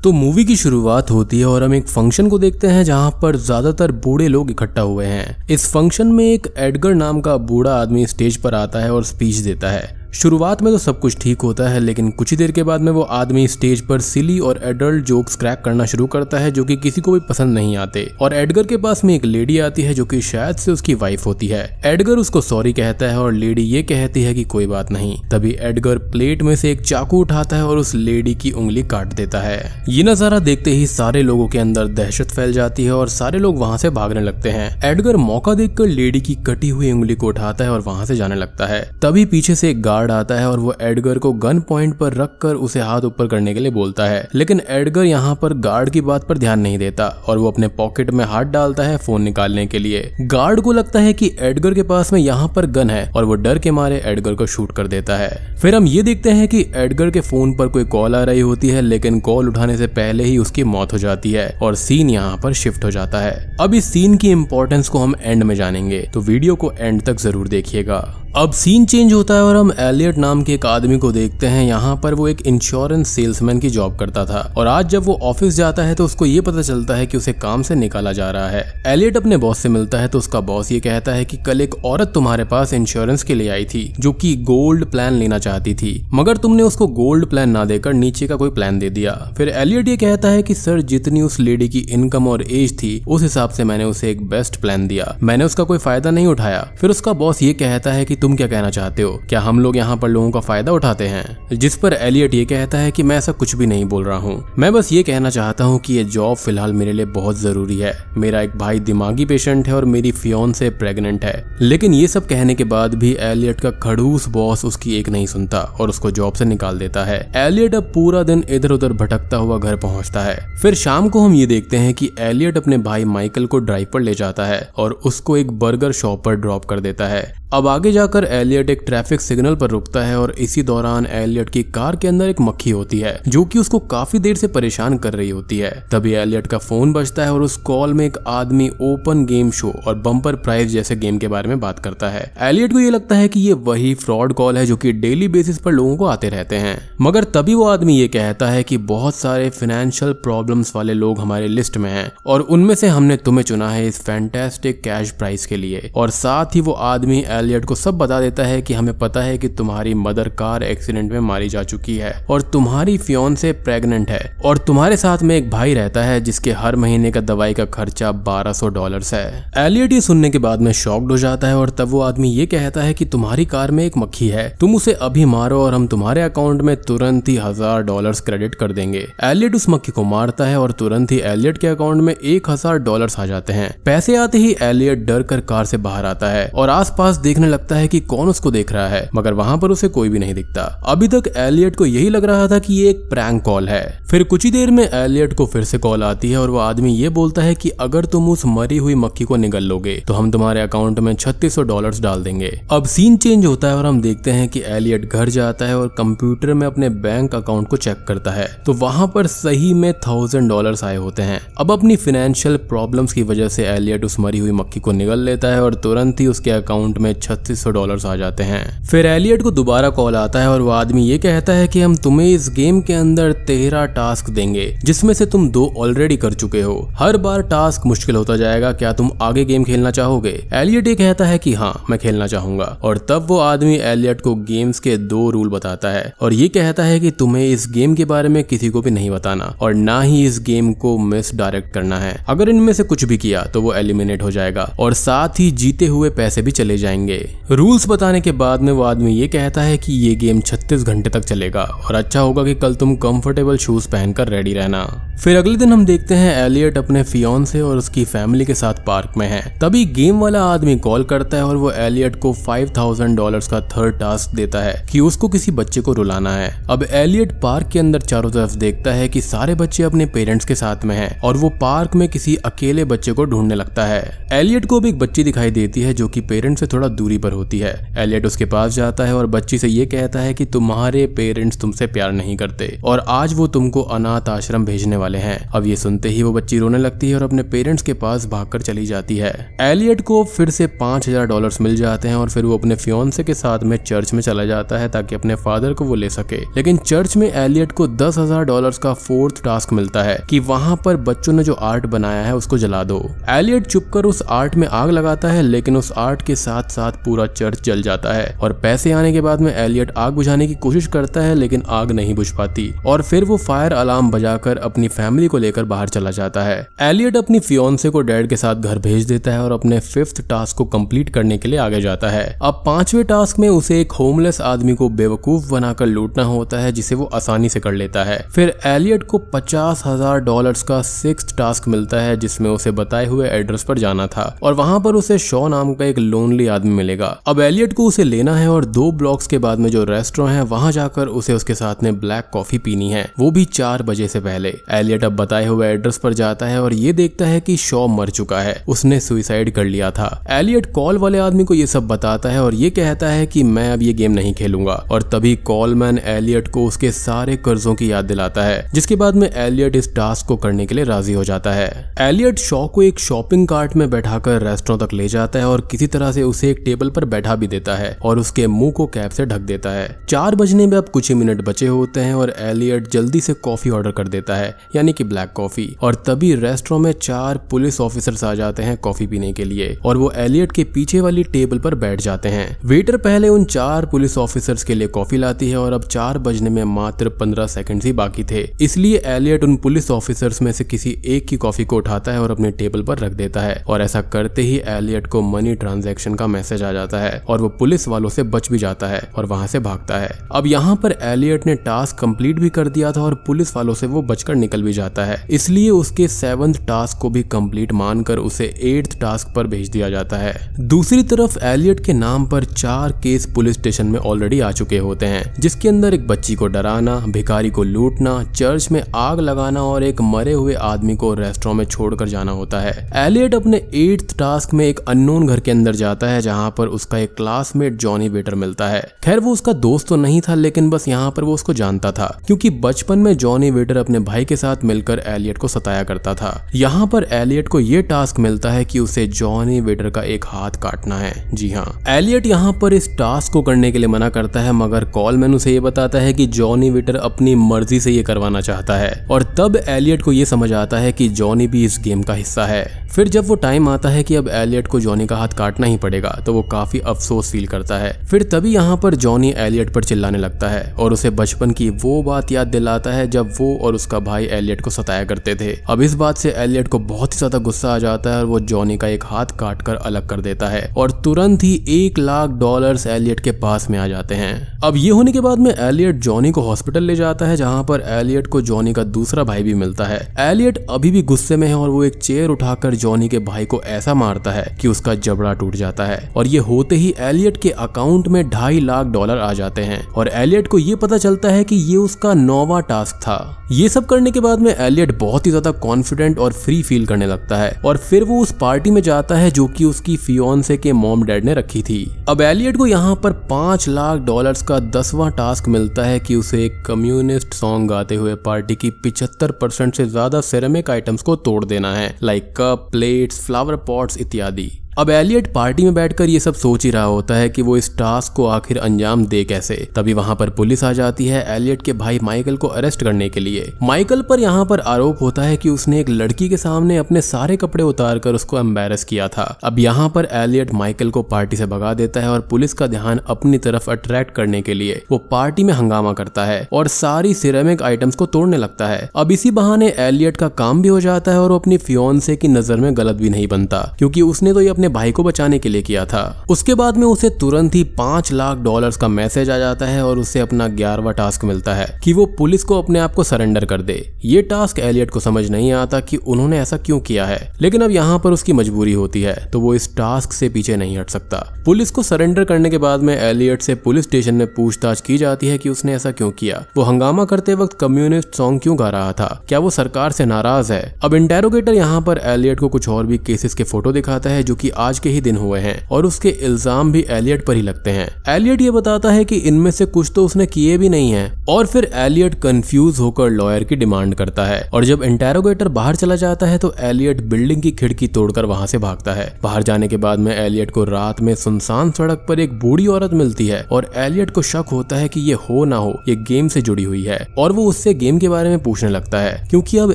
तो 0.02 0.10
मूवी 0.12 0.44
की 0.44 0.56
शुरुआत 0.56 1.10
होती 1.10 1.38
है 1.38 1.46
और 1.46 1.62
हम 1.62 1.74
एक 1.74 1.86
फ़ंक्शन 1.88 2.28
को 2.28 2.38
देखते 2.38 2.66
हैं 2.66 2.82
जहाँ 2.84 3.10
पर 3.22 3.36
ज़्यादातर 3.36 3.92
बूढ़े 3.92 4.26
लोग 4.28 4.50
इकट्ठा 4.50 4.82
हुए 4.82 5.06
हैं। 5.06 5.46
इस 5.50 5.66
फ़ंक्शन 5.72 6.06
में 6.06 6.24
एक 6.24 6.46
एडगर 6.56 6.94
नाम 6.94 7.20
का 7.20 7.36
बूढ़ा 7.36 7.74
आदमी 7.74 8.06
स्टेज 8.06 8.36
पर 8.36 8.54
आता 8.54 8.78
है 8.78 8.92
और 8.92 9.04
स्पीच 9.04 9.36
देता 9.36 9.70
है। 9.70 10.05
शुरुआत 10.16 10.62
में 10.62 10.72
तो 10.72 10.78
सब 10.78 10.98
कुछ 11.00 11.16
ठीक 11.20 11.40
होता 11.40 11.68
है, 11.68 11.80
लेकिन 11.80 12.10
कुछ 12.10 12.30
ही 12.30 12.36
देर 12.36 12.50
के 12.50 12.62
बाद 12.62 12.80
में 12.80 12.90
वो 12.92 13.00
आदमी 13.02 13.46
स्टेज 13.48 13.80
पर 13.86 14.00
सिली 14.00 14.38
और 14.40 14.60
एडल्ट 14.64 15.04
जोक्स 15.04 15.34
क्रैक 15.36 15.60
करना 15.64 15.84
शुरू 15.84 16.06
करता 16.06 16.38
है, 16.38 16.50
जो 16.50 16.64
कि 16.64 16.76
किसी 16.76 17.00
को 17.00 17.12
भी 17.12 17.20
पसंद 17.20 17.54
नहीं 17.54 17.76
आते। 17.76 18.06
और 18.20 18.34
एडगर 18.34 18.66
के 18.66 18.76
पास 18.76 19.04
में 19.04 19.14
एक 19.14 19.24
लेडी 19.24 19.58
आती 19.58 19.82
है, 19.82 19.94
जो 19.94 20.04
कि 20.04 20.20
शायद 20.22 20.56
से 20.56 20.72
उसकी 20.72 20.94
वाइफ 20.94 21.26
होती 21.26 21.46
है। 21.46 21.58
एडगर 21.86 22.18
उसको 22.18 22.40
सॉरी 22.40 22.72
कहता 22.72 23.06
है 23.06 23.18
और 23.18 23.32
लेडी 23.32 23.62
ये 23.64 23.82
कहती 23.82 24.22
है 24.22 24.32
कि 24.34 24.44
कोई 24.46 24.66
बात 24.66 24.92
नहीं। 24.92 25.16
तभी 25.30 25.54
एडगर 25.60 25.98
प्लेट 26.08 26.42
में 26.42 26.54
से 26.56 26.70
एक 26.72 26.80
चाकू 26.80 27.20
उठाता 27.20 27.56
है 27.56 27.66
और 27.66 27.78
उस 27.78 27.94
लेडी 27.94 28.34
की 28.34 28.50
उंगली 28.52 28.82
काट 28.84 29.12
देता 29.14 29.40
है। 29.40 29.84
ये 29.88 30.02
नज़ारा 30.02 30.38
देखते 30.38 30.70
ही 30.70 30.86
सारे 30.86 31.22
लोगों 31.22 31.48
के 31.48 31.58
अंदर 31.58 31.88
दहशत 31.94 32.30
फैल 32.30 32.52
जाती 32.52 32.84
है 32.84 32.92
और 32.92 33.08
सारे 33.08 33.38
लोग 33.38 33.58
वहाँ 33.58 33.78
से 33.78 33.90
भागने 33.90 34.20
लगते 34.20 34.50
हैं। 34.50 34.70
एडगर 34.84 35.16
मौका 35.18 35.54
देखकर 35.54 35.86
लेडी 35.90 36.20
की 36.20 36.34
कटी 36.46 36.68
हुई 36.70 36.92
उंगली 36.92 37.14
को 37.14 37.28
उठाता 37.28 37.64
है 37.64 37.70
और 37.70 37.80
वहाँ 37.82 38.06
से 38.06 38.16
जाने 38.16 38.36
लगता 38.36 38.66
है। 38.66 38.82
तभी 39.02 39.24
पीछे 39.26 39.54
से 39.54 39.70
एक 39.70 39.82
गार्ड 39.82 40.04
गार्ड 40.06 40.18
आता 40.20 40.34
है 40.34 40.48
और 40.48 40.58
वो 40.58 40.74
एडगर 40.80 41.18
को 41.18 41.32
गन 41.34 41.60
पॉइंट 41.60 41.96
पर 41.98 42.14
रख 42.14 42.36
कर 42.42 42.54
उसे 42.56 42.80
हाथ 42.80 43.02
ऊपर 43.02 43.26
करने 43.26 43.54
के 43.54 43.60
लिए 43.60 43.70
बोलता 43.72 44.04
है। 44.06 44.28
लेकिन 44.34 44.60
एडगर 44.68 45.04
यहाँ 45.04 45.34
पर 45.42 45.54
गार्ड 45.60 45.90
की 45.90 46.00
बात 46.00 46.26
पर 46.28 46.38
ध्यान 46.38 46.60
नहीं 46.60 46.78
देता 46.78 47.06
और 47.28 47.38
वो 47.38 47.50
अपने 47.50 47.68
पॉकेट 47.76 48.10
में 48.10 48.24
हाथ 48.24 48.44
डालता 48.52 48.82
है 48.82 48.96
फ़ोन 48.98 49.22
निकालने 49.22 49.66
के 49.66 49.78
लिए। 49.78 50.02
गार्ड 50.26 50.60
को 50.60 50.72
लगता 50.72 51.00
है 51.00 51.12
कि 51.12 51.30
एडगर 51.40 51.74
के 51.74 51.82
पास 51.84 52.12
में 52.12 52.20
यहाँ 52.20 52.48
पर 52.56 52.66
गन 52.68 52.90
है 52.90 53.10
और 53.10 53.24
वो 53.24 53.34
डर 53.36 53.58
के 53.58 53.70
मारे 53.70 54.00
एडगर 54.06 54.34
को 54.34 54.46
शूट 54.46 54.72
कर 54.72 54.86
देता 54.86 55.16
है। 55.16 55.30
फिर 55.56 55.74
हम 55.74 55.86
ये 55.86 56.02
देखते 56.02 56.30
हैं 56.30 56.46
कि 56.48 56.64
एडगर 56.76 57.10
के 57.10 57.20
फ़ोन 57.22 57.54
पर 57.56 57.68
कोई 57.68 57.84
कॉल 57.86 58.14
आ 58.16 58.22
रही 58.24 58.40
होती 58.42 58.68
है, 58.68 58.80
लेकिन 58.82 59.20
कॉल 59.20 59.48
उठाने 59.48 59.76
से 59.76 59.86
पहले 59.88 60.24
ही 60.24 60.38
उसकी 60.38 60.64
मौत 60.66 60.92
हो 60.92 60.98
जाती 60.98 61.32
है 61.32 61.48
और 61.62 61.74
सीन 61.76 62.10
यहाँ 62.10 62.36
पर 62.36 62.52
शिफ्ट 62.54 62.84
हो 62.84 62.90
जाता 62.90 63.20
है। 63.20 63.34
अब 63.60 63.74
इस 63.74 63.92
सीन 63.92 64.16
की 64.16 64.30
इम्पोर्टेंस 64.30 64.88
को 64.88 64.98
हम 64.98 65.14
एंड 65.22 65.42
में 65.42 65.54
जानेंगे 65.54 66.00
तो 66.14 66.20
वीडियो 66.22 66.54
को 66.56 66.72
एंड 66.72 67.02
तक 67.02 67.20
ज़रूर 67.20 67.48
देखिएगा। 67.48 68.04
अब 68.36 68.52
सीन 68.52 68.84
चेंज 68.86 69.12
होता 69.12 69.34
है 69.34 69.42
और 69.42 69.56
हम 69.56 69.70
एलियट 69.86 70.18
नाम 70.18 70.42
के 70.42 70.54
एक 70.54 70.66
आदमी 70.66 70.98
को 70.98 71.12
देखते 71.12 71.46
हैं। 71.46 71.64
यहाँ 71.64 71.96
पर 71.96 72.14
वो 72.14 72.28
एक 72.28 72.40
इंश्योरेंस 72.46 73.08
सेल्समैन 73.08 73.58
की 73.58 73.68
जॉब 73.70 73.96
करता 73.96 74.24
था। 74.24 74.54
और 74.58 74.66
आज 74.66 74.88
जब 74.88 75.04
वो 75.04 75.18
ऑफ़िस 75.22 75.54
जाता 75.54 75.82
है 75.82 75.94
तो 75.94 76.04
उसको 76.04 76.26
ये 76.26 76.40
पता 76.40 76.62
चलता 76.62 76.94
है 76.94 77.06
कि 77.06 77.16
उसे 77.16 77.32
काम 77.32 77.62
से 77.62 77.74
निकाला 77.74 78.12
जा 78.12 78.30
रहा 78.30 78.48
है। 78.48 78.82
एलियट 78.86 79.16
अपने 79.16 79.36
बॉस 79.36 79.58
से 79.58 79.68
मिलता 79.68 79.98
है 79.98 80.08
तो 80.08 80.18
उसका 80.18 80.40
बॉस 80.40 80.72
ये 80.72 80.80
कहता 80.80 81.12
है 81.12 81.24
कि 81.24 81.36
कल 81.36 81.60
एक 81.60 81.84
औरत 81.84 82.10
तुम्हारे 82.14 82.44
पास 82.44 82.72
इंश्योरेंस 82.72 83.22
के 83.22 83.34
लिए 83.34 83.48
आई 83.48 83.64
थी, 83.64 83.94
जो 84.00 84.12
कि 84.12 84.34
गोल्ड 84.36 84.84
प्लान 84.84 85.12
लेना 85.12 85.38
चाहती 85.38 85.74
थी। 85.74 86.06
मगर 86.14 86.36
तुमने 86.36 86.62
उसको 86.62 86.86
गोल्ड 86.86 87.26
प्लान 87.26 87.50
ना 87.50 87.64
देकर 87.64 87.92
नीचे 87.92 88.26
का 88.26 88.36
कोई 88.36 88.50
प्लान 88.50 88.78
दे 88.78 88.90
दिया। 88.90 89.34
फिर 89.38 89.48
एलियट 89.48 89.88
ये 89.88 89.96
कहता 89.96 90.28
है 90.28 90.42
कि, 90.42 90.54
सर, 90.54 90.80
जितनी 90.80 91.22
उस 91.22 91.40
लेडी 91.40 91.68
की 91.68 91.78
इनकम 91.78 92.28
और 92.28 92.42
एज 92.42 92.78
थी, 92.78 93.04
उस 93.08 93.22
हिसाब 93.22 93.50
से 93.50 93.64
मैंने 93.64 93.84
उसे 93.84 94.10
एक 94.10 94.28
बेस्ट 94.28 94.56
प्लान 94.56 94.88
दिया। 94.88 95.16
मैंने 95.22 95.44
उसका 95.44 95.64
कोई 95.64 95.78
फ़ायदा 95.78 96.10
नहीं 96.10 96.26
उठाया। 96.26 96.68
फिर 96.80 96.90
उसका 96.90 97.12
बॉस 97.12 97.42
ये 97.42 97.52
कहता 97.52 97.92
है 97.92 98.04
कि, 98.04 98.16
तुम 98.16 98.36
क्या 98.36 98.46
कहना 98.46 98.70
चाहते 98.70 99.02
हो? 99.02 99.22
क्या 99.28 99.40
हम 99.40 99.60
लोग 99.60 99.75
यहाँ 99.76 99.96
पर 99.96 100.08
लोगों 100.08 100.30
का 100.30 100.40
फ़ायदा 100.40 100.72
उठाते 100.72 101.06
हैं, 101.08 101.48
जिस 101.52 101.76
पर 101.76 101.92
एलियट 101.92 102.34
ये 102.34 102.44
कहता 102.44 102.78
है 102.78 102.90
कि 102.90 103.02
मैं 103.02 103.16
ऐसा 103.16 103.32
कुछ 103.32 103.54
भी 103.56 103.66
नहीं 103.66 103.84
बोल 103.84 104.04
रहा 104.04 104.18
हूँ। 104.18 104.54
मैं 104.58 104.72
बस 104.72 104.92
ये 104.92 105.02
कहना 105.02 105.30
चाहता 105.30 105.64
हूँ 105.64 105.78
कि 105.78 105.94
ये 105.94 106.04
जॉब 106.06 106.36
फ़िलहाल 106.36 106.72
मेरे 106.72 106.92
लिए 106.92 107.06
बहुत 107.12 107.36
ज़रूरी 107.36 107.78
है। 107.78 107.94
मेरा 108.16 108.40
एक 108.40 108.56
भाई 108.58 108.80
दिमागी 108.80 109.24
पेशेंट 109.24 109.66
है 109.68 109.74
और 109.74 109.84
मेरी 109.86 110.12
फियोन 110.12 110.52
से 110.52 110.70
प्रेगनेंट 110.72 111.24
है। 111.24 111.44
लेकिन 111.60 111.94
ये 111.94 112.06
सब 112.08 112.26
कहने 112.26 112.54
के 112.54 112.64
बाद 112.66 112.94
भी 112.94 113.16
एलियट 113.22 113.60
का 113.60 113.70
खड़ूस 113.82 114.28
बॉस 114.28 114.64
उसकी 114.64 114.94
एक 114.98 115.08
नहीं 115.08 115.26
सुनता 115.26 115.60
और 115.80 115.88
उसको 115.88 116.10
जॉब 116.10 116.34
से 116.34 116.44
निकाल 116.44 116.78
देता 116.78 117.04
है। 117.04 117.18
एलियट 117.36 117.74
अब 117.74 117.90
पूरा 117.94 118.22
दिन 118.22 118.44
इधर 118.50 118.72
उधर 118.72 118.92
भटकता 118.94 119.36
हुआ 119.36 119.58
घर 119.58 119.76
पहुँचता 119.76 120.22
है। 120.22 120.36
फिर 120.56 120.74
शाम 120.76 121.08
को 121.08 121.20
हम 121.20 121.34
ये 121.34 121.46
देखते 121.46 121.76
हैं 121.76 121.94
कि 121.94 122.10
एलियट 122.20 122.56
अपने 122.56 122.78
भाई 122.80 123.04
माइकल 123.06 123.46
को 123.46 123.58
ड्राइव 123.58 123.86
पर 123.92 124.00
ले 124.00 124.14
जाता 124.14 124.46
है 124.46 124.60
और 124.76 124.92
उसको 125.04 125.36
एक 125.36 125.50
बर्गर 125.58 125.92
शॉप 125.92 126.24
पर 126.24 126.34
ड्रॉप 126.36 126.64
कर 126.64 126.80
देता 126.80 127.06
है। 127.08 127.24
अब 127.54 127.66
आगे 127.68 127.90
जाकर 127.92 128.24
एलियट 128.24 128.70
एक 128.70 128.80
ट्रैफ़िक 128.86 129.20
सिग्नल 129.20 129.54
पर 129.54 129.70
रुकता 129.70 130.00
है 130.02 130.18
और 130.20 130.30
इसी 130.38 130.62
दौरान 130.62 131.06
एलियट 131.06 131.50
की 131.50 131.62
कार 131.64 131.96
के 131.96 132.08
अंदर 132.08 132.28
एक 132.28 132.40
मक्खी 132.40 132.70
होती 132.70 132.98
है, 132.98 133.20
जो 133.28 133.44
कि 133.44 133.58
उसको 133.58 133.78
काफ़ी 133.78 134.18
देर 134.18 134.36
से 134.36 134.46
परेशान 134.46 134.96
कर 134.98 135.12
रही 135.12 135.28
होती 135.30 135.58
है। 135.58 135.70
तभी 135.92 136.12
एलियट 136.12 136.46
का 136.46 136.58
फ़ोन 136.58 136.92
बजता 136.92 137.24
है 137.24 137.32
और 137.32 137.42
उस 137.42 137.56
कॉल 137.56 137.94
में 137.94 138.04
एक 138.06 138.16
आदमी 138.26 138.68
ओपन 138.82 139.24
गेम 139.26 139.50
शो 139.50 139.72
और 139.86 139.94
बम्पर 139.94 140.36
प्राइज 140.36 140.68
जैसे 140.68 140.96
गेम 140.96 141.18
के 141.18 141.28
बारे 141.28 141.48
में 141.48 141.60
बात 141.60 141.78
करता 141.78 142.08
है। 142.08 142.32
एलियट 142.40 142.72
को 142.72 142.80
ये 142.80 142.90
लगता 142.90 143.16
है 143.16 143.28
कि 143.28 143.40
ये 143.40 143.52
वही 143.52 143.94
फ्रॉड 143.94 144.32
कॉल 144.32 144.58
है 144.58 144.66
जो 144.66 144.76
की 144.76 144.92
डेली 144.92 145.28
बेसिस 145.28 145.58
पर 145.58 145.72
लोगों 145.72 145.96
को 145.96 146.06
आते 146.06 146.28
रहते 146.28 146.56
हैं। 146.56 146.76
मगर 147.00 147.24
तभी 147.34 147.54
वो 147.54 147.68
आदमी 147.68 147.98
ये 147.98 148.08
कहता 148.08 148.48
है 148.48 148.62
की 148.62 148.78
बहुत 148.86 149.14
सारे 149.14 149.48
फाइनेंशियल 149.50 150.12
प्रॉब्लम 150.12 150.64
वाले 150.76 150.94
लोग 150.94 151.20
हमारे 151.20 151.48
लिस्ट 151.48 151.76
में 151.76 151.90
है 151.90 152.10
और 152.26 152.40
उनमें 152.40 152.74
से 152.74 152.88
हमने 152.88 153.16
तुम्हें 153.16 153.44
चुना 153.44 153.70
है 153.70 153.86
इस 153.88 154.02
फैंटेस्टिक 154.02 154.82
कैश 154.82 155.10
प्राइस 155.10 155.46
के 155.46 155.56
लिए। 155.56 155.90
और 155.94 156.10
साथ 156.10 156.54
ही 156.54 156.60
वो 156.60 156.72
आदमी 156.72 157.22
एलियट 157.38 157.64
को 157.64 157.74
सब 157.74 157.98
बता 157.98 158.20
देता 158.20 158.44
है 158.44 158.60
कि 158.62 158.74
हमें 158.74 158.96
पता 158.98 159.20
है 159.20 159.36
कि 159.38 159.48
तुम्हारी 159.56 159.94
मदर 159.96 160.28
कार 160.38 160.62
एक्सीडेंट 160.62 161.12
में 161.12 161.20
मारी 161.22 161.48
जा 161.48 161.62
चुकी 161.64 161.96
है 161.96 162.14
और 162.30 162.42
तुम्हारी 162.52 162.96
फ्योन 162.98 163.34
से 163.34 163.52
प्रेग्नेंट 163.64 164.10
है 164.10 164.20
और 164.44 164.58
तुम्हारे 164.58 164.96
साथ 164.96 165.22
में 165.22 165.36
एक 165.36 165.50
भाई 165.50 165.74
रहता 165.74 166.02
है 166.02 166.20
जिसके 166.20 166.52
हर 166.54 166.76
महीने 166.76 167.10
का 167.10 167.20
दवाई 167.22 167.54
का 167.54 167.64
खर्चा 167.66 168.10
1200 168.24 168.68
डॉलर 168.68 169.02
है। 169.06 169.50
एलियट 169.56 169.92
ये 169.92 170.00
सुनने 170.00 170.30
के 170.30 170.38
बाद 170.38 170.60
में 170.60 170.72
शॉक्ड 170.74 171.10
हो 171.10 171.18
जाता 171.18 171.48
है 171.48 171.56
और 171.56 171.70
तब 171.70 171.88
वो 171.88 172.00
आदमी 172.00 172.28
ये 172.28 172.46
कहता 172.46 172.82
है 172.82 172.94
की 172.94 173.04
तुम्हारी 173.06 173.44
कार 173.46 173.70
में 173.70 173.84
एक 173.84 173.96
मक्खी 173.96 174.28
है। 174.28 174.48
तुम 174.60 174.74
उसे 174.76 174.92
अभी 175.02 175.24
मारो 175.26 175.60
और 175.62 175.74
हम 175.74 175.86
तुम्हारे 175.86 176.22
अकाउंट 176.22 176.62
में 176.62 176.74
तुरंत 176.82 177.28
ही 177.28 177.36
हज़ार 177.36 177.82
डॉलर 177.82 178.12
क्रेडिट 178.26 178.54
कर 178.54 178.72
देंगे। 178.72 179.06
एलियट 179.24 179.54
उस 179.54 179.68
मक्खी 179.68 179.92
को 179.92 180.04
मारता 180.04 180.44
है 180.44 180.60
और 180.60 180.72
तुरंत 180.72 181.12
ही 181.12 181.18
एलियट 181.26 181.58
के 181.58 181.66
अकाउंट 181.66 182.02
में 182.02 182.14
एक 182.14 182.50
हज़ार 182.50 182.78
डॉलर 182.78 183.08
आ 183.18 183.26
जाते 183.26 183.52
हैं। 183.52 183.70
पैसे 183.84 184.16
आते 184.16 184.38
ही 184.38 184.54
एलियट 184.62 185.04
डर 185.06 185.22
कर 185.22 185.40
कार 185.46 185.64
से 185.64 185.76
बाहर 185.78 186.06
आता 186.06 186.28
है 186.28 186.46
और 186.54 186.70
आसपास 186.70 187.18
देखने 187.26 187.48
लगता 187.48 187.76
है 187.76 187.88
कि 187.88 188.00
कौन 188.02 188.28
उसको 188.28 188.50
देख 188.50 188.72
रहा 188.72 188.88
है, 188.88 189.08
मगर 189.14 189.32
वहाँ 189.34 189.58
पर 189.58 189.70
उसे 189.70 189.88
कोई 189.90 190.08
भी 190.08 190.18
नहीं 190.18 190.34
दिखता। 190.34 190.62
अभी 190.86 191.08
तक 191.08 191.32
एलियट 191.36 191.76
को 191.76 191.86
यही 191.86 192.08
लग 192.10 192.24
रहा 192.24 192.46
था 192.48 192.58
कि 192.58 192.74
ये 192.74 192.90
एक 192.90 193.08
प्रैंक 193.10 193.42
कॉल 193.42 193.68
है। 193.68 193.84
फिर 194.10 194.22
कुछ 194.24 194.44
ही 194.44 194.50
देर 194.50 194.70
में 194.70 194.82
एलियट 194.84 195.32
को 195.32 195.46
फिर 195.46 195.64
से 195.64 195.78
कॉल 195.78 196.02
आती 196.04 196.30
है 196.30 196.38
और 196.38 196.50
वो 196.50 196.58
आदमी 196.58 196.92
ये 196.92 197.08
बोलता 197.10 197.42
है 197.42 197.54
कि 197.54 197.70
अगर 197.80 198.04
तुम 198.06 198.28
उस 198.30 198.44
मरी 198.48 198.76
हुई 198.76 198.94
मक्खी 198.96 199.24
को 199.24 199.36
निगल 199.36 199.64
लोगे 199.64 199.94
तो 200.06 200.14
हम 200.14 200.30
तुम्हारे 200.30 200.60
अकाउंट 200.60 200.98
में 200.98 201.14
छत्तीस 201.14 201.58
डॉलर 201.58 202.00
डाल 202.00 202.22
देंगे। 202.22 202.50
अब 202.70 202.84
सीन 202.86 203.16
चेंज 203.16 203.46
होता 203.46 203.68
है 203.68 203.76
और 203.76 203.86
हम 203.86 204.00
देखते 204.00 204.30
हैं 204.30 204.48
कि 204.48 204.62
एलियट 204.66 205.04
घर 205.06 205.28
जाता 205.28 205.66
है 205.66 205.78
और 205.78 205.88
कंप्यूटर 205.98 206.52
में 206.54 206.66
अपने 206.66 206.88
बैंक 206.88 207.34
अकाउंट 207.34 207.68
को 207.68 207.76
चेक 207.78 208.04
करता 208.08 208.30
है। 208.30 208.46
तो 208.66 208.72
वहाँ 208.74 209.06
पर 209.14 209.26
सही 209.26 209.72
में 209.74 209.92
थाउज़ेंड 210.06 210.48
डॉलर 210.48 210.76
आए 210.84 210.96
होते 210.96 211.22
हैं। 211.22 211.40
अब 211.58 211.72
अपनी 211.72 211.96
फाइनेंशियल 211.96 212.56
प्रॉब्लम्स 212.68 213.12
की 213.12 213.22
वजह 213.24 213.48
से 213.48 213.66
एलियट 213.66 214.04
उस 214.04 214.18
मरी 214.20 214.38
हुई 214.38 214.50
मक्खी 214.52 214.80
को 214.80 214.92
निगल 214.92 215.18
लेता 215.20 215.48
है 215.48 215.62
और 215.62 215.74
तुरंत 215.76 216.20
ही 216.20 216.26
उसके 216.26 216.50
अकाउंट 216.50 216.98
में 216.98 217.12
छत्तीस 217.18 217.62
सौ 217.62 217.70
डॉलर 217.70 218.06
आ 218.06 218.14
जाते 218.16 218.42
हैं। 218.42 218.84
फिर 218.84 219.06
एलियट 219.06 219.42
को 219.42 219.50
दोबारा 219.50 219.90
कॉल 219.90 220.16
आता 220.16 220.40
है 220.40 220.48
और 220.48 220.60
वो 220.60 220.70
आदमी 220.70 221.02
ये 221.02 221.18
कहता 221.18 221.52
है 221.52 221.68
कि 221.68 221.80
हम 221.80 221.94
तुम्हें 221.96 222.28
इस 222.28 222.48
गेम 222.50 222.80
के 222.80 222.92
अंदर 222.92 223.32
तेरह 223.46 223.84
टास्क 223.86 224.30
देंगे, 224.30 224.66
जिसमें 224.84 225.12
से 225.14 225.26
तुम 225.26 225.48
दो 225.50 225.64
ऑलरेडी 225.78 226.16
कर 226.16 226.32
चुके 226.34 226.60
हो। 226.62 226.76
हर 226.92 227.16
बार 227.16 227.42
टास्क 227.44 227.86
मुश्किल 227.86 228.16
होता 228.16 228.36
जाएगा, 228.36 228.72
क्या 228.72 228.92
तुम 228.92 229.10
आगे 229.22 229.44
गेम 229.44 229.64
खेलना 229.64 229.90
चाहोगे? 229.90 230.34
एलियट 230.52 230.88
ये 230.88 230.94
कहता 230.94 231.24
है 231.24 231.38
कि 231.38 231.52
हाँ 231.54 231.84
मैं 231.90 231.98
खेलना 231.98 232.26
चाहूँगा। 232.26 232.64
और 232.82 232.98
तब 233.08 233.26
वो 233.28 233.38
आदमी 233.40 233.76
एलियट 233.76 234.20
को 234.20 234.34
गेम्स 234.44 234.80
के 234.80 234.96
दो 234.98 235.28
रूल 235.30 235.48
बताता 235.48 235.90
है 235.90 236.12
और 236.20 236.32
ये 236.32 236.48
कहता 236.48 236.84
है 236.84 237.00
कि 237.00 237.10
तुम्हें 237.10 237.46
इस 237.46 237.66
गेम 237.70 237.94
के 237.94 238.04
बारे 238.04 238.28
में 238.28 238.42
किसी 238.44 238.68
को 238.68 238.82
भी 238.82 238.90
नहीं 238.90 239.10
बताना 239.10 239.54
और 239.60 239.74
ना 239.74 240.00
ही 240.00 240.24
इस 240.26 240.38
गेम 240.40 240.72
को 240.74 240.96
मिस 240.98 241.34
डायरेक्ट 241.34 241.72
करना 241.74 241.98
है। 241.98 242.14
अगर 242.28 242.48
इनमें 242.48 242.72
से 242.72 242.82
कुछ 242.84 243.04
भी 243.04 243.18
किया 243.18 243.42
तो 243.44 243.62
वो 243.62 243.72
एलिमिनेट 243.74 244.22
हो 244.22 244.30
जाएगा 244.30 244.70
और 244.80 244.94
साथ 244.94 245.40
ही 245.40 245.50
जीते 245.52 245.86
हुए 245.86 246.10
पैसे 246.12 246.42
भी 246.42 246.50
चले 246.50 246.76
जाएँगे। 246.78 247.05
खेलेंगे 247.06 247.56
रूल्स 247.56 247.88
बताने 247.88 248.20
के 248.20 248.32
बाद 248.32 248.60
में 248.60 248.72
वो 248.72 248.82
आदमी 248.82 249.12
ये 249.12 249.28
कहता 249.28 249.62
है 249.62 249.78
कि 249.78 249.92
ये 249.92 250.14
गेम 250.14 250.40
36 250.40 250.82
घंटे 250.82 251.10
तक 251.10 251.20
चलेगा 251.20 251.62
और 251.62 251.94
अच्छा 251.94 252.20
होगा 252.20 252.44
कि 252.44 252.54
कल 252.54 252.74
तुम 252.74 252.94
कंफर्टेबल 252.96 253.56
शूज़ 253.56 253.88
पहनकर 253.88 254.28
रेडी 254.28 254.52
रहना। 254.52 254.84
फिर 255.24 255.36
अगले 255.36 255.56
दिन 255.56 255.72
हम 255.72 255.84
देखते 255.86 256.14
हैं 256.14 256.34
एलियट 256.44 256.78
अपने 256.78 257.02
फियोन 257.02 257.44
से 257.44 257.60
और 257.60 257.76
उसकी 257.76 258.04
फैमिली 258.04 258.44
के 258.44 258.54
साथ 258.54 258.74
पार्क 258.86 259.12
में 259.16 259.26
है। 259.28 259.40
तभी 259.58 259.84
गेम 259.84 260.20
वाला 260.20 260.42
आदमी 260.44 260.76
कॉल 260.76 261.04
करता 261.04 261.36
है 261.36 261.44
और 261.44 261.56
वो 261.56 261.70
एलियट 261.70 262.16
को 262.16 262.32
5000 262.32 263.14
डॉलर्स 263.16 263.48
का 263.48 263.60
थर्ड 263.60 263.98
टास्क 263.98 264.34
देता 264.34 264.60
है 264.60 264.84
कि 264.92 265.00
उसको 265.00 265.28
किसी 265.28 265.52
बच्चे 265.52 265.80
को 265.80 265.92
रुलाना 265.92 266.34
है। 266.34 266.50
अब 266.70 266.86
एलियट 266.90 267.32
पार्क 267.40 267.68
के 267.68 267.78
अंदर 267.78 268.00
चारों 268.00 268.30
तरफ़ 268.30 268.56
देखता 268.56 268.92
है 268.92 269.08
कि 269.08 269.20
सारे 269.20 269.54
बच्चे 269.54 269.82
अपने 269.82 270.06
पेरेंट्स 270.06 270.44
के 270.44 270.54
साथ 270.54 270.84
में 270.84 270.96
हैं 270.96 271.20
और 271.20 271.36
वो 271.36 271.48
पार्क 271.50 271.94
में 271.94 272.08
किसी 272.08 272.36
अकेले 272.44 272.84
बच्चे 272.84 273.12
को 273.12 273.24
ढूँढने 273.24 273.54
लगता 273.54 273.84
है। 273.84 274.28
एलियट 274.32 274.66
को 274.66 274.80
भी 274.80 274.88
एक 274.88 274.98
बच्ची 274.98 275.24
दिखाई 275.24 275.50
देती 275.50 275.80
है 275.80 275.94
जो 275.94 276.08
कि 276.08 276.20
पेरेंट्स 276.20 276.60
से 276.60 276.66
थोड़ा 276.66 276.88
दूरी 276.96 277.18
पर 277.18 277.32
होती 277.32 277.58
है। 277.58 277.74
एलियट 277.98 278.26
उसके 278.26 278.44
पास 278.46 278.72
जाता 278.74 279.04
है 279.04 279.14
और 279.14 279.26
बच्ची 279.28 279.58
से 279.58 279.68
ये 279.68 279.86
कहता 279.86 280.20
है 280.20 280.34
कि 280.34 280.44
तुम्हारे 280.46 281.06
पेरेंट्स 281.16 281.58
तुमसे 281.58 281.86
प्यार 281.88 282.12
नहीं 282.12 282.36
करते 282.36 282.68
और 282.84 283.04
आज 283.08 283.34
वो 283.34 283.46
तुमको 283.48 283.82
अनाथ 283.82 284.28
आश्रम 284.28 284.64
भेजने 284.64 284.96
वाले 284.96 285.18
हैं। 285.18 285.38
अब 285.48 285.66
ये 285.66 285.76
सुनते 285.76 286.08
ही 286.08 286.22
वो 286.22 286.32
बच्ची 286.32 286.58
रोने 286.58 286.78
लगती 286.78 287.10
है 287.10 287.16
और 287.16 287.22
अपने 287.22 287.42
पेरेंट्स 287.44 287.82
के 287.82 287.92
पास 287.96 288.26
भागकर 288.26 288.62
चली 288.62 288.86
जाती 288.86 289.16
है। 289.16 289.34
एलियट 289.62 290.00
को 290.02 290.22
फिर 290.26 290.50
से 290.50 290.66
पाँच 290.76 291.08
हज़ार 291.08 291.26
डॉलर 291.26 291.50
मिल 291.60 291.76
जाते 291.76 292.08
हैं 292.08 292.16
और 292.16 292.30
फिर 292.30 292.44
वो 292.44 292.56
अपने 292.58 292.74
फियोन्से 292.76 293.24
के 293.24 293.34
साथ 293.34 293.64
में 293.64 293.76
चर्च 293.78 294.12
में 294.14 294.20
चला 294.22 294.44
जाता 294.44 294.78
है 294.78 294.88
ताकि 294.88 295.14
अपने 295.14 295.34
फादर 295.36 295.72
को 295.72 295.84
वो 295.84 295.94
ले 295.94 296.10
सके। 296.10 296.40
लेकिन 296.56 296.76
चर्च 296.78 297.16
में 297.16 297.28
एलियट 297.28 297.72
को 297.72 297.86
दस 297.88 298.18
हज़ार 298.18 298.44
डॉलर 298.44 298.78
का 298.82 298.92
फोर्थ 298.94 299.42
टास्क 299.44 299.72
मिलता 299.72 300.02
है 300.02 300.18
कि 300.30 300.38
वहाँ 300.42 300.76
पर 300.84 300.96
बच्चों 301.02 301.32
ने 301.32 301.44
जो 301.44 301.54
आर्ट 301.64 301.86
बनाया 301.88 302.22
है 302.22 302.34
उसको 302.36 302.58
जला 302.58 302.82
दो। 302.84 302.98
एलियट 303.30 303.66
चुप 303.66 303.90
कर 303.94 304.04
उस 304.04 304.22
आर्ट 304.30 304.54
में 304.54 304.66
आग 304.68 304.90
लगाता 304.90 305.28
है, 305.28 305.42
लेकिन 305.42 305.76
उस 305.76 305.92
आर्ट 305.98 306.22
के 306.22 306.36
साथ 306.36 306.70
साथ 306.70 306.85
पूरा 306.96 307.26
चर्च 307.26 307.62
जल 307.64 307.82
जाता 307.82 308.12
है 308.12 308.26
और 308.42 308.52
पैसे 308.52 308.92
आने 308.92 309.12
के 309.12 309.20
बाद 309.20 309.40
में 309.40 309.52
एलियट 309.54 309.92
आग 309.96 310.12
बुझाने 310.12 310.46
की 310.46 310.54
कोशिश 310.56 310.86
करता 310.86 311.20
है, 311.20 311.34
लेकिन 311.34 311.62
आग 311.68 311.92
नहीं 311.92 312.14
बुझ 312.14 312.28
पाती। 312.30 312.72
और 312.86 313.02
फिर 313.02 313.24
वो 313.24 313.36
फायर 313.36 313.72
अलार्म 313.72 314.10
बजाकर 314.10 314.58
अपनी 314.58 314.88
फैमिली 314.88 315.26
को 315.26 315.38
लेकर 315.38 315.64
बाहर 315.64 315.88
चला 315.88 316.10
जाता 316.10 316.42
है। 316.42 316.66
एलियट 316.80 317.16
अपनी 317.16 317.40
फियोन्से 317.40 317.90
को 317.90 318.00
डैड 318.00 318.28
के 318.28 318.36
साथ 318.36 318.54
घर 318.56 318.78
भेज 318.78 319.04
देता 319.04 319.32
है 319.32 319.40
और 319.40 319.52
अपने 319.52 319.80
फिफ्थ 319.80 320.20
टास्क 320.28 320.56
को 320.56 320.64
कंप्लीट 320.64 321.10
करने 321.10 321.38
के 321.38 321.48
लिए 321.48 321.58
आगे 321.58 321.80
जाता 321.80 322.08
है। 322.08 322.24
अब 322.42 322.62
पांचवे 322.66 323.02
टास्क 323.04 323.38
में 323.38 323.48
उसे 323.48 323.80
एक 323.80 323.92
होमलेस 323.92 324.40
आदमी 324.40 324.74
को 324.74 324.88
बेवकूफ़ 324.88 325.50
बनाकर 325.50 325.86
लूटना 325.86 326.22
होता 326.24 326.58
है, 326.58 326.72
जिसे 326.72 326.94
वो 326.94 327.04
आसानी 327.14 327.48
से 327.48 327.60
कर 327.60 327.72
लेता 327.72 328.04
है। 328.04 328.18
फिर 328.34 328.54
एलियट 328.66 329.02
को 329.02 329.18
पचास 329.34 329.82
हज़ार 329.86 330.20
डॉलर 330.20 330.54
का 330.68 330.80
सिक्स 330.82 331.36
टास्क 331.38 331.68
मिलता 331.68 332.00
है, 332.00 332.16
जिसमें 332.16 332.50
उसे 332.50 332.70
बताए 332.70 333.06
हुए 333.06 333.28
एड्रेस 333.28 333.62
पर 333.62 333.78
जाना 333.78 334.06
था। 334.06 334.24
और 334.42 334.54
वहाँ 334.54 334.80
पर 334.80 334.94
उसे 334.94 335.18
शो 335.18 335.46
नाम 335.48 335.74
का 335.74 335.84
एक 335.84 335.98
लोनली 335.98 336.46
आदमी 336.46 336.72
मिलेगा। 336.76 337.06
अब 337.26 337.40
एलियट 337.40 337.72
को 337.72 337.86
उसे 337.86 338.04
लेना 338.04 338.36
है 338.36 338.48
और 338.48 338.64
दो 338.64 338.90
ब्लॉक्स 338.92 339.26
के 339.26 339.38
बाद 339.38 339.58
में 339.58 339.70
जो 339.70 339.84
रेस्टोरेंट 339.84 340.36
है, 340.36 340.42
वहाँ 340.44 340.72
जाकर 340.72 341.06
उसे 341.08 341.32
उसके 341.32 341.54
साथ 341.54 341.82
में 341.82 341.98
ब्लैक 342.00 342.28
कॉफ़ी 342.32 342.58
पीनी 342.58 342.90
है। 342.90 343.04
वो 343.18 343.30
भी 343.30 343.44
चार 343.44 343.82
बजे 343.82 344.08
से 344.08 344.20
पहले। 344.20 344.54
एलियट 344.70 345.04
अब 345.04 345.16
बताए 345.16 345.46
हुए 345.46 345.68
एड्रेस 345.68 345.98
पर 345.98 346.12
जाता 346.14 346.46
है 346.46 346.62
और 346.62 346.74
ये 346.74 346.92
देखता 346.92 347.26
है 347.26 347.40
कि 347.40 347.56
शॉ 347.56 347.86
मर 347.88 348.10
चुका 348.10 348.40
है। 348.40 348.62
उसने 348.68 349.00
सुइसाइड 349.00 349.50
कर 349.50 349.64
लिया 349.64 349.90
था। 349.90 350.08
एलियट 350.30 350.66
कॉल 350.72 350.98
वाले 350.98 351.18
आदमी 351.18 351.44
को 351.44 351.54
ये 351.54 351.66
सब 351.66 351.86
बताता 351.88 352.28
है 352.28 352.42
और 352.42 352.54
ये 352.54 352.70
कहता 352.70 353.08
है 353.08 353.26
कि 353.26 353.42
मैं 353.42 353.70
अब 353.72 353.82
ये 353.82 353.92
गेम 353.92 354.12
नहीं 354.12 354.32
खेलूँगा। 354.34 354.74
और 354.90 355.02
तभी 355.02 355.34
कॉलमैन 355.46 355.98
एलियट 355.98 356.48
को 356.48 356.64
उसके 356.66 356.90
सारे 356.92 357.36
कर्जों 357.36 357.74
की 357.74 357.90
याद 357.92 358.04
दिलाता 358.04 358.42
है, 358.42 358.70
जिसके 358.74 358.96
बाद 358.96 359.16
में 359.16 359.28
एलियट 359.30 359.76
इस 359.76 359.94
टास्क 359.94 360.26
को 360.26 360.36
करने 360.36 360.66
के 360.66 360.74
लिए 360.74 360.84
राज़ी 360.84 361.12
हो 361.12 361.24
जाता 361.24 361.52
है। 361.52 361.94
एलियट 362.00 362.38
शॉ 362.38 362.66
को 362.66 362.82
एक 362.82 362.98
शॉपिंग 362.98 363.46
कार्ट 363.48 363.76
में 363.76 363.88
बैठाकर 363.90 364.42
रेस्टोरेंट 364.42 364.82
तक 364.82 364.92
ले 364.92 365.08
जाता 365.08 365.38
है 365.38 365.48
और 365.48 365.60
किसी 365.70 365.86
तरह 365.86 366.12
से 366.12 366.22
उसे 366.22 366.52
एक 366.56 366.62
टेबल 366.64 366.90
पर 366.90 367.04
बैठा 367.06 367.34
भी 367.36 367.46
देता 367.46 367.74
है 367.76 367.96
और 368.02 368.18
उसके 368.18 368.46
मुँह 368.46 368.70
को 368.72 368.86
कैप 368.86 369.10
से 369.10 369.24
ढक 369.26 369.40
देता 369.42 369.70
है। 369.70 369.88
चार 370.08 370.34
बजने 370.34 370.66
में 370.66 370.76
अब 370.78 370.88
कुछ 370.88 371.08
ही 371.08 371.14
मिनट 371.14 371.40
बचे 371.44 371.66
होते 371.66 372.00
हैं 372.00 372.14
और 372.14 372.32
एलियट 372.38 372.88
जल्दी 372.90 373.20
से 373.20 373.32
कॉफ़ी 373.36 373.70
ऑर्डर 373.70 373.90
कर 373.90 374.08
देता 374.08 374.36
है, 374.36 374.56
यानी 374.76 374.92
कि 374.92 375.04
ब्लैक 375.04 375.32
कॉफ़ी। 375.32 375.66
और 375.82 375.94
तभी 376.06 376.34
रेस्टोरेंट 376.34 376.84
में 376.84 376.92
चार 376.92 377.38
पुलिस 377.50 377.80
ऑफिसर्स 377.80 378.24
आ 378.24 378.34
जाते 378.34 378.62
हैं 378.62 378.76
कॉफ़ी 378.78 379.06
पीने 379.06 379.32
के 379.32 379.44
लिए 379.44 379.76
और 379.84 379.96
वो 379.96 380.10
एलियट 380.16 380.52
के 380.52 380.64
पीछे 380.66 381.00
वाली 381.00 381.24
टेबल 381.24 381.58
पर 381.58 381.74
बैठ 381.74 382.00
जाते 382.00 382.28
हैं। 382.28 382.56
वेटर 382.64 382.96
पहले 382.98 383.28
उन 383.28 383.44
चार 383.46 383.86
पुलिस 383.86 384.16
ऑफिसर्स 384.18 384.64
के 384.64 384.74
लिए 384.74 384.88
कॉफ़ी 384.88 385.16
लाती 385.16 385.50
है 385.50 385.56
और 385.56 385.72
अब 385.72 385.84
चार 385.86 386.18
बजने 386.18 386.50
में 386.50 386.62
मात्र 386.64 387.08
पंद्रह 387.10 387.46
सेकंड 387.46 387.82
ही 387.82 387.92
बाकी 387.94 388.24
थे। 388.24 388.42
इसलिए 388.60 389.02
एलियट 389.06 389.44
उन 389.44 389.56
पुलिस 389.56 389.90
ऑफिसर्स 389.90 390.42
में 390.42 390.52
से 390.52 390.64
किसी 390.64 390.96
एक 391.06 391.28
की 391.28 391.36
कॉफ़ी 391.36 391.64
को 391.64 391.76
उठाता 391.76 392.12
है 392.12 392.22
और 392.22 392.30
अपने 392.30 392.50
टेबल 392.52 392.82
पर 392.82 392.98
रख 392.98 393.12
देता 393.12 393.40
है 393.40 393.62
और 393.68 393.82
ऐसा 393.82 394.00
करते 394.08 394.42
ही 394.42 394.60
एलियट 394.68 395.06
को 395.06 395.22
मनी 395.22 395.54
ट्रांजेक्शन 395.54 396.14
का 396.14 396.26
मैसेज 396.26 396.44
आ 396.54 396.72
जाता 396.72 396.98
है 396.98 397.22
और 397.28 397.40
वो 397.40 397.48
पुलिस 397.48 397.86
वालों 397.88 398.08
से 398.08 398.22
बच 398.22 398.50
भी 398.50 398.58
जाता 398.58 398.86
है 398.86 399.00
और 399.16 399.26
वहाँ 399.26 399.46
से 399.46 399.58
भागता 399.58 399.98
है। 399.98 400.10
अब 400.32 400.46
यहाँ 400.46 400.76
पर 400.76 400.92
एलियट 401.02 401.46
ने 401.46 401.54
टास्क 401.54 401.98
कंप्लीट 401.98 402.38
भी 402.38 402.48
कर 402.48 402.68
दिया 402.68 402.92
था 402.92 403.02
और 403.02 403.14
पुलिस 403.26 403.56
वालों 403.56 403.74
से 403.74 403.86
वो 403.86 404.02
बचकर 404.02 404.34
निकल 404.34 404.62
भी 404.62 404.72
जाता 404.72 405.04
है। 405.04 405.24
इसलिए 405.30 405.70
उसके 405.70 406.08
सेवंथ 406.08 406.54
टास्क 406.66 406.98
को 406.98 407.10
भी 407.10 407.22
कंप्लीट 407.22 407.72
मानकर 407.72 408.18
उसे 408.18 408.44
एट्थ 408.62 408.98
टास्क 409.00 409.32
पर 409.36 409.46
भेज 409.46 409.68
दिया 409.68 409.90
जाता 409.90 410.16
है। 410.16 410.34
दूसरी 410.60 411.02
तरफ़ 411.02 411.38
एलियट 411.38 411.80
के 411.80 411.92
नाम 411.92 412.26
पर 412.26 412.44
चार 412.44 412.92
केस 412.92 413.26
पुलिस 413.34 413.56
स्टेशन 413.56 413.86
में 413.86 413.98
ऑलरेडी 413.98 414.40
आ 414.40 414.50
चुके 414.52 414.78
होते 414.78 415.06
हैं, 415.06 415.34
जिसके 415.40 415.68
अंदर 415.68 415.94
एक 415.94 416.06
बच्ची 416.06 416.34
को 416.34 416.46
डराना, 416.46 416.96
भिखारी 417.06 417.50
को 417.50 417.62
लूटना, 417.62 418.22
चर्च 418.24 418.70
में 418.70 418.82
आग 418.94 419.20
लगाना 419.20 419.62
और 419.62 419.84
एक 419.84 420.00
मरे 420.00 420.32
हुए 420.32 420.54
आदमी 420.54 420.96
को 420.96 421.12
रेस्टोरेंट 421.14 421.58
में 421.58 421.64
छोड़कर 421.64 422.08
जाना 422.08 422.32
होता 422.32 422.60
है। 422.60 422.90
एलियट 422.96 423.34
अपने 423.34 423.56
एट्थ 423.74 424.16
टास्क 424.18 424.54
में 424.54 424.64
एक 424.66 424.78
अननोन 424.78 425.26
घर 425.26 425.40
के 425.40 425.50
अंदर 425.50 425.74
जाता 425.74 426.06
है, 426.06 426.20
जहाँ 426.20 426.35
पर 426.58 426.66
उसका 426.68 426.98
एक 426.98 427.14
क्लासमेट 427.16 427.76
जॉनी 427.76 428.08
वेटर 428.08 428.34
मिलता 428.34 428.68
है। 428.68 428.80
खैर, 429.04 429.20
वो 429.20 429.32
उसका 429.32 429.52
दोस्त 429.52 429.88
तो 429.88 429.96
नहीं 429.96 430.20
था, 430.20 430.34
लेकिन 430.34 430.70
बस 430.70 430.88
यहाँ 430.88 431.10
पर 431.10 431.24
वो 431.24 431.34
उसको 431.34 431.52
जानता 431.54 431.92
था, 431.92 432.06
क्योंकि 432.26 432.50
बचपन 432.60 432.98
में 432.98 433.16
जॉनी 433.16 433.50
वेटर 433.50 433.76
अपने 433.76 433.98
भाई 434.00 434.24
के 434.24 434.36
साथ 434.36 434.64
मिलकर 434.64 435.02
एलियट 435.06 435.38
को 435.38 435.48
सताया 435.48 435.82
करता 435.82 436.14
था। 436.14 436.30
यहाँ 436.54 436.86
पर 436.86 437.06
एलियट 437.12 437.48
को 437.48 437.60
ये 437.60 437.82
टास्क 437.82 438.18
मिलता 438.18 438.50
है 438.50 438.64
कि 438.64 438.78
उसे 438.78 439.06
जॉनी 439.08 439.60
वेटर 439.60 439.90
का 439.90 440.02
एक 440.04 440.24
हाथ 440.24 440.60
काटना 440.62 440.98
है। 440.98 441.14
जी 441.34 441.50
हाँ 441.50 441.66
एलियट 441.88 442.26
यहाँ 442.26 442.52
पर 442.52 442.72
इस 442.72 442.88
टास्क 442.98 443.32
को 443.32 443.42
करने 443.42 443.72
के 443.72 443.78
लिए 443.78 443.88
मना 443.88 444.08
करता 444.08 444.40
है, 444.40 444.52
मगर 444.52 444.84
कॉलमैन 444.90 445.34
उसे 445.34 445.52
ये 445.52 445.60
बताता 445.60 445.98
है 445.98 446.12
कि 446.12 446.26
जॉनी 446.28 446.70
वेटर 446.70 446.96
अपनी 446.96 447.34
मर्ज़ी 447.34 447.80
से 447.80 447.90
ये 447.90 448.02
करवाना 448.02 448.40
चाहता 448.40 448.76
है, 448.76 449.06
और 449.10 449.22
तब 449.38 449.56
एलियट 449.58 450.02
को 450.02 450.12
ये 450.12 450.24
समझ 450.26 450.52
आता 450.54 450.78
है 450.78 450.92
कि 450.92 451.08
जॉनी 451.10 451.46
भी 451.46 451.64
इस 451.64 451.78
गेम 451.84 452.02
का 452.02 452.14
हिस्सा 452.14 452.46
है। 452.46 452.64
फिर 452.86 453.08
जब 453.08 453.26
वो 453.26 453.34
टाइम 453.36 453.68
आता 453.68 453.88
है 453.88 454.02
कि 454.02 454.14
अब 454.14 454.28
एलियट 454.28 454.66
को 454.66 454.80
जॉनी 454.80 455.06
का 455.06 455.16
हाथ 455.16 455.28
काटना 455.28 455.66
ही 455.66 455.76
पड़ेगा 455.76 456.08
तो 456.26 456.32
वो 456.32 456.42
काफ़ी 456.50 456.80
अफसोस 456.80 457.30
फील 457.32 457.46
करता 457.46 457.78
है। 457.78 457.92
फिर 458.06 458.22
तभी 458.32 458.54
यहाँ 458.54 458.76
पर 458.76 458.94
जॉनी 458.96 459.32
एलियट 459.38 459.72
पर 459.74 459.84
चिल्लाने 459.84 460.18
लगता 460.18 460.48
है 460.48 460.72
और 460.74 460.92
उसे 460.92 461.10
बचपन 461.12 461.50
की 461.50 461.68
वो 461.76 462.02
बात 462.02 462.32
याद 462.32 462.48
दिलाता 462.48 462.92
है 462.92 463.06
जब 463.10 463.32
वो 463.38 463.54
और 463.58 463.74
उसका 463.74 463.98
भाई 464.00 464.26
एलियट 464.32 464.60
को 464.60 464.70
सताया 464.70 465.04
करते 465.04 465.34
थे। 465.36 465.52
अब 465.68 465.82
इस 465.82 465.94
बात 465.96 466.18
से 466.18 466.30
एलियट 466.38 466.68
को 466.68 466.78
बहुत 466.86 467.12
ही 467.12 467.18
ज़्यादा 467.18 467.38
गुस्सा 467.40 467.74
आ 467.74 467.78
जाता 467.78 468.10
है 468.10 468.18
और 468.18 468.26
वो 468.26 468.40
जॉनी 468.42 468.76
का 468.76 468.88
एक 468.88 469.04
हाथ 469.06 469.36
काट 469.38 469.62
कर 469.62 469.74
अलग 469.76 470.08
कर 470.08 470.20
देता 470.20 470.48
है 470.48 470.62
और 470.76 470.90
तुरंत 471.04 471.44
ही 471.44 471.54
एक 471.70 471.98
लाख 471.98 472.30
डॉलर 472.38 472.78
एलियट 472.88 473.20
के 473.20 473.32
पास 473.38 473.68
में 473.70 473.78
आ 473.78 473.86
जाते 473.88 474.14
हैं। 474.14 474.34
अब 474.64 474.76
ये 474.76 474.90
होने 474.90 475.12
के 475.12 475.20
बाद 475.20 475.38
में 475.38 475.50
एलियट 475.52 475.96
जॉनी 475.98 476.30
को 476.30 476.40
हॉस्पिटल 476.42 476.82
ले 476.82 476.96
जाता 476.96 477.26
है, 477.26 477.36
जहाँ 477.36 477.62
पर 477.64 477.80
एलियट 477.90 478.26
को 478.26 478.40
जॉनी 478.42 478.72
का 478.72 478.84
दूसरा 478.86 479.24
भाई 479.24 479.42
भी 479.42 479.54
मिलता 479.54 479.84
है। 479.84 480.00
एलियट 480.20 480.64
अभी 480.70 480.90
भी 480.90 481.02
गुस्से 481.04 481.36
में 481.36 481.46
है 481.48 481.54
और 481.54 481.68
वो 481.70 481.82
एक 481.84 481.96
चेयर 481.96 482.30
उठाकर 482.30 482.74
जॉनी 482.76 483.08
के 483.08 483.18
भाई 483.20 483.44
को 483.44 483.62
ऐसा 483.64 483.94
मारता 483.96 484.30
है 484.32 484.56
कि 484.60 484.68
उसका 484.68 484.94
जबड़ा 484.96 485.32
टूट 485.34 485.56
जाता 485.56 485.84
है। 485.84 485.98
और 486.16 486.26
ये 486.26 486.38
होते 486.40 486.76
ही 486.76 486.92
एलियट 487.00 487.36
के 487.36 487.50
अकाउंट 487.50 488.08
में 488.08 488.28
ढाई 488.30 488.60
लाख 488.60 488.86
डॉलर 488.88 489.18
आ 489.18 489.32
जाते 489.32 489.62
हैं। 489.62 489.86
और 489.88 490.08
एलियट 490.08 490.48
को 490.48 490.58
ये 490.58 490.74
पता 490.76 490.98
चलता 490.98 491.28
है 491.28 491.44
कि 491.44 491.56
ये 491.56 491.76
उसका 491.76 492.14
नौवा 492.14 492.60
टास्क 492.62 492.96
था। 492.98 493.18
ये 493.52 493.68
सब 493.68 493.86
करने 493.86 494.10
के 494.10 494.20
बाद 494.20 494.40
में 494.40 494.54
एलियट 494.54 494.98
बहुत 494.98 495.26
ही 495.26 495.30
ज़्यादा 495.30 495.50
कॉन्फिडेंट 495.60 496.18
और 496.18 496.32
फ्री 496.34 496.62
फील 496.62 496.86
करने 496.86 497.06
लगता 497.06 497.36
है। 497.36 497.50
और 497.64 497.76
फिर 497.78 498.04
वो 498.04 498.20
उस 498.22 498.32
पार्टी 498.40 498.70
में 498.70 498.80
जाता 498.82 499.14
है 499.14 499.30
जो 499.30 499.46
कि 499.48 499.64
उसकी 499.64 499.96
फियोन्से 499.96 500.56
के 500.56 500.72
मॉम 500.74 501.04
डैड 501.04 501.24
ने 501.24 501.34
रखी 501.34 501.62
थी। 501.62 501.84
अब 502.08 502.20
एलियट 502.22 502.56
को 502.56 502.66
यहाँ 502.66 502.94
पर 502.96 503.12
पाँच 503.28 503.68
लाख 503.68 504.00
डॉलर्स 504.02 504.42
का 504.42 504.58
दसवां 504.70 505.10
टास्क 505.12 505.48
मिलता 505.48 505.84
है 505.84 506.00
कि 506.00 506.14
उसे 506.14 506.44
एक 506.44 506.62
कम्युनिस्ट 506.66 507.34
सॉन्ग 507.34 507.70
गाते 507.70 507.94
हुए 507.94 508.14
पार्टी 508.24 508.54
की 508.54 508.70
पिछहत्तर 508.82 509.30
परसेंट 509.32 509.74
से 509.74 509.86
ज़्यादा 509.86 510.20
सेरेमिक 510.22 510.70
आइटम्स 510.70 511.02
को 511.02 511.16
तोड़ 511.18 511.44
देना 511.44 511.74
है। 511.74 511.96
Like 512.02 512.32
cup 512.36 512.68
plates 512.72 513.24
flower 513.26 513.56
pots 513.66 513.98
इत्यादि। 513.98 514.50
अब 514.76 514.90
एलियट 514.90 515.32
पार्टी 515.32 515.64
में 515.64 515.74
बैठकर 515.74 516.08
ये 516.08 516.18
सब 516.20 516.34
सोच 516.34 516.64
ही 516.64 516.70
रहा 516.70 516.84
होता 516.84 517.14
है 517.14 517.28
कि 517.28 517.42
वो 517.42 517.56
इस 517.56 517.70
टास्क 517.76 518.12
को 518.12 518.24
आखिर 518.26 518.58
अंजाम 518.58 519.04
दे 519.06 519.22
कैसे। 519.24 519.54
तभी 519.76 519.92
वहाँ 519.92 520.16
पर 520.16 520.30
पुलिस 520.30 520.64
आ 520.64 520.72
जाती 520.72 521.06
है 521.06 521.24
एलियट 521.34 521.62
के 521.62 521.72
भाई 521.74 521.98
माइकल 522.02 522.36
को 522.36 522.46
अरेस्ट 522.48 522.82
करने 522.82 523.08
के 523.08 523.20
लिए। 523.20 523.52
माइकल 523.62 524.02
पर 524.02 524.20
यहाँ 524.20 524.44
पर 524.46 524.60
आरोप 524.62 525.00
होता 525.02 525.22
है 525.22 525.36
कि 525.36 525.50
उसने 525.50 525.80
एक 525.80 525.88
लड़की 525.88 526.28
के 526.28 526.36
सामने 526.36 526.76
अपने 526.76 527.02
सारे 527.02 527.36
कपड़े 527.36 527.64
उतार 527.64 527.98
कर 527.98 528.14
उसको 528.14 528.38
एम्बेरस 528.38 528.84
किया 528.84 529.06
था। 529.08 529.24
अब 529.44 529.58
यहाँ 529.58 529.88
पर 529.88 530.08
एलियट 530.12 530.52
माइकल 530.54 530.90
को 530.90 531.02
पार्टी 531.04 531.36
से 531.36 531.46
भगा 531.46 531.72
देता 531.74 532.00
है 532.00 532.10
और 532.10 532.26
पुलिस 532.30 532.52
का 532.52 532.66
ध्यान 532.66 533.00
अपनी 533.06 533.38
तरफ़ 533.38 533.70
अट्रैक्ट 533.70 534.14
करने 534.14 534.42
के 534.42 534.54
लिए 534.54 534.82
वो 534.90 534.98
पार्टी 535.10 535.44
में 535.44 535.52
हंगामा 535.54 535.92
करता 535.92 536.24
है 536.24 536.46
और 536.52 536.68
सारी 536.68 537.14
सिरेमिक 537.14 537.62
आइटम्स 537.62 537.96
को 537.96 538.06
तोड़ने 538.08 538.36
लगता 538.36 538.68
है। 538.68 538.90
अब 538.96 539.12
इसी 539.12 539.30
बहाने 539.32 539.72
एलियट 539.78 540.16
का 540.16 540.28
काम 540.36 540.62
भी 540.62 540.68
हो 540.68 540.78
जाता 540.80 541.12
है 541.12 541.20
और 541.20 541.30
वो 541.30 541.38
अपनी 541.38 541.56
फियोन्से 541.58 542.16
की 542.16 542.28
नज़र 542.28 542.56
में 542.56 542.76
गलत 542.76 542.96
भी 542.96 543.10
नहीं 543.10 543.26
बनता, 543.28 543.74
क्योंकि 543.78 544.02
उसने 544.02 544.32
तो 544.32 544.40
ये 544.40 544.48
अपने 544.48 544.64
अपने 544.66 544.74
भाई 544.74 544.92
को 544.92 545.02
बचाने 545.04 545.38
के 545.38 545.48
लिए 545.48 545.62
किया 545.62 545.84
था। 545.84 546.24
उसके 546.30 546.54
बाद 546.54 546.76
में 546.76 546.86
उसे 546.86 547.08
तुरंत 547.10 547.54
ही 547.54 547.62
पाँच 547.76 548.12
लाख 548.12 548.38
डॉलर 548.38 548.70
का 548.80 548.88
मैसेज 548.88 549.30
आ 549.30 549.36
जाता 549.38 549.66
है 549.66 549.84
और 549.84 549.98
उसे 549.98 550.20
अपना 550.20 550.48
ग्यारहवा 550.50 550.92
टास्क 550.92 551.24
मिलता 551.24 551.54
है 551.54 551.66
कि 551.84 551.92
वो 551.92 552.06
पुलिस 552.18 552.44
को 552.44 552.58
अपने 552.58 552.78
आप 552.78 552.94
को 552.94 553.02
सरेंडर 553.04 553.44
कर 553.44 553.62
दे। 553.62 553.76
ये 554.04 554.22
टास्क 554.22 554.58
एलियट 554.58 554.90
को 554.90 555.00
समझ 555.00 555.28
नहीं 555.30 555.52
आता 555.52 555.80
कि 555.80 555.96
उन्होंने 555.96 556.38
ऐसा 556.38 556.56
क्यों 556.56 556.78
किया 556.80 557.04
है। 557.06 557.32
लेकिन 557.40 557.62
अब 557.62 557.70
यहाँ 557.70 557.98
पर 557.98 558.12
उसकी 558.12 558.32
मजबूरी 558.32 558.72
होती 558.72 559.02
है 559.02 559.14
तो 559.26 559.40
वो 559.40 559.54
इस 559.54 559.74
टास्क 559.76 560.12
से 560.12 560.28
पीछे 560.28 560.56
नहीं 560.56 560.78
हट 560.78 560.90
सकता। 560.90 561.18
पुलिस 561.44 561.70
को 561.70 561.82
सरेंडर 561.82 562.24
करने 562.24 562.50
के 562.50 562.58
बाद 562.58 562.80
में 562.80 562.96
एलियट 562.96 563.42
से 563.42 563.54
पुलिस 563.56 563.84
स्टेशन 563.84 564.14
में 564.14 564.26
पूछताछ 564.34 564.80
की 564.80 564.98
जाती 564.98 565.28
है 565.28 565.38
कि 565.38 565.48
उसने 565.48 565.74
ऐसा 565.74 565.90
क्यों 565.92 566.10
किया। 566.10 566.44
वो 566.56 566.62
हंगामा 566.62 567.04
करते 567.04 567.34
वक्त 567.34 567.56
कम्युनिस्ट 567.60 568.14
सॉन्ग 568.14 568.40
क्यों 568.40 568.58
गा 568.58 568.68
रहा 568.70 568.92
था? 568.92 569.24
क्या 569.28 569.38
वो 569.38 569.50
सरकार 569.50 569.92
से 569.92 570.04
नाराज़ 570.04 570.52
है? 570.52 570.74
अब 570.84 570.94
इंटेरोगेटर 570.94 571.54
यहाँ 571.54 571.80
पर 571.80 571.98
एलियट 572.04 572.40
को 572.40 572.48
कुछ 572.48 572.68
और 572.68 572.86
भी 572.86 572.98
केसेस 572.98 573.34
के 573.34 573.44
फ़ोटो 573.44 573.72
दिखाता 573.72 574.10
है, 574.10 574.22
जो 574.22 574.34
कि 574.34 574.50
आज 574.58 574.78
के 574.78 574.88
ही 574.88 575.00
दिन 575.00 575.16
हुए 575.16 575.40
हैं 575.40 575.56
और 575.68 575.86
उसके 575.86 576.08
इल्ज़ाम 576.08 576.72
भी 576.72 576.84
एलियट 576.90 577.24
पर 577.26 577.36
ही 577.36 577.42
लगते 577.42 577.70
हैं। 577.70 577.88
एलियट 578.08 578.40
ये 578.40 578.50
बताता 578.50 578.90
है 578.90 579.04
कि 579.04 579.16
इनमें 579.28 579.50
से 579.50 579.66
कुछ 579.66 579.90
तो 579.94 580.04
उसने 580.04 580.26
किए 580.26 580.56
भी 580.58 580.68
नहीं 580.68 580.90
है 580.90 581.10
और 581.28 581.46
फिर 581.46 581.70
एलियट 581.76 582.14
कंफ्यूज 582.22 582.78
होकर 582.78 583.10
लॉयर 583.10 583.44
की 583.44 583.56
डिमांड 583.56 583.94
करता 583.94 584.24
है 584.26 584.40
और 584.54 584.64
जब 584.64 584.82
इंटेरोगेटर 584.82 585.48
बाहर 585.50 585.76
चला 585.76 585.96
जाता 585.96 586.26
है 586.26 586.38
तो 586.38 586.54
एलियट 586.60 587.02
बिल्डिंग 587.06 587.42
की 587.42 587.50
खिड़की 587.52 587.88
तोड़कर 587.88 588.24
वहाँ 588.24 588.46
से 588.46 588.58
भागता 588.58 588.92
है। 588.92 589.06
बाहर 589.22 589.42
जाने 589.42 589.68
के 589.68 589.76
बाद 589.76 589.98
में 589.98 590.14
एलियट 590.14 590.50
को 590.50 590.64
रात 590.64 591.00
में 591.00 591.14
सुनसान 591.16 591.70
सड़क 591.70 592.04
पर 592.08 592.20
एक 592.20 592.38
बूढ़ी 592.38 592.66
औरत 592.68 592.92
मिलती 592.94 593.26
है 593.26 593.42
और 593.42 593.70
एलियट 593.76 594.10
को 594.10 594.22
शक 594.24 594.44
होता 594.52 594.76
है 594.76 594.88
कि 594.88 595.00
ये 595.00 595.14
हो 595.20 595.44
ना 595.44 595.56
हो, 595.56 595.78
ये 595.88 595.96
गेम 595.98 596.28
से 596.28 596.42
जुड़ी 596.42 596.64
हुई 596.64 596.82
है 596.84 596.98
और 597.18 597.32
वो 597.32 597.46
उससे 597.46 597.74
गेम 597.74 597.98
के 597.98 598.08
बारे 598.08 598.30
में 598.30 598.38
पूछने 598.38 598.70
लगता 598.70 598.98
है। 598.98 599.26
क्योंकि 599.30 599.58
अब 599.58 599.74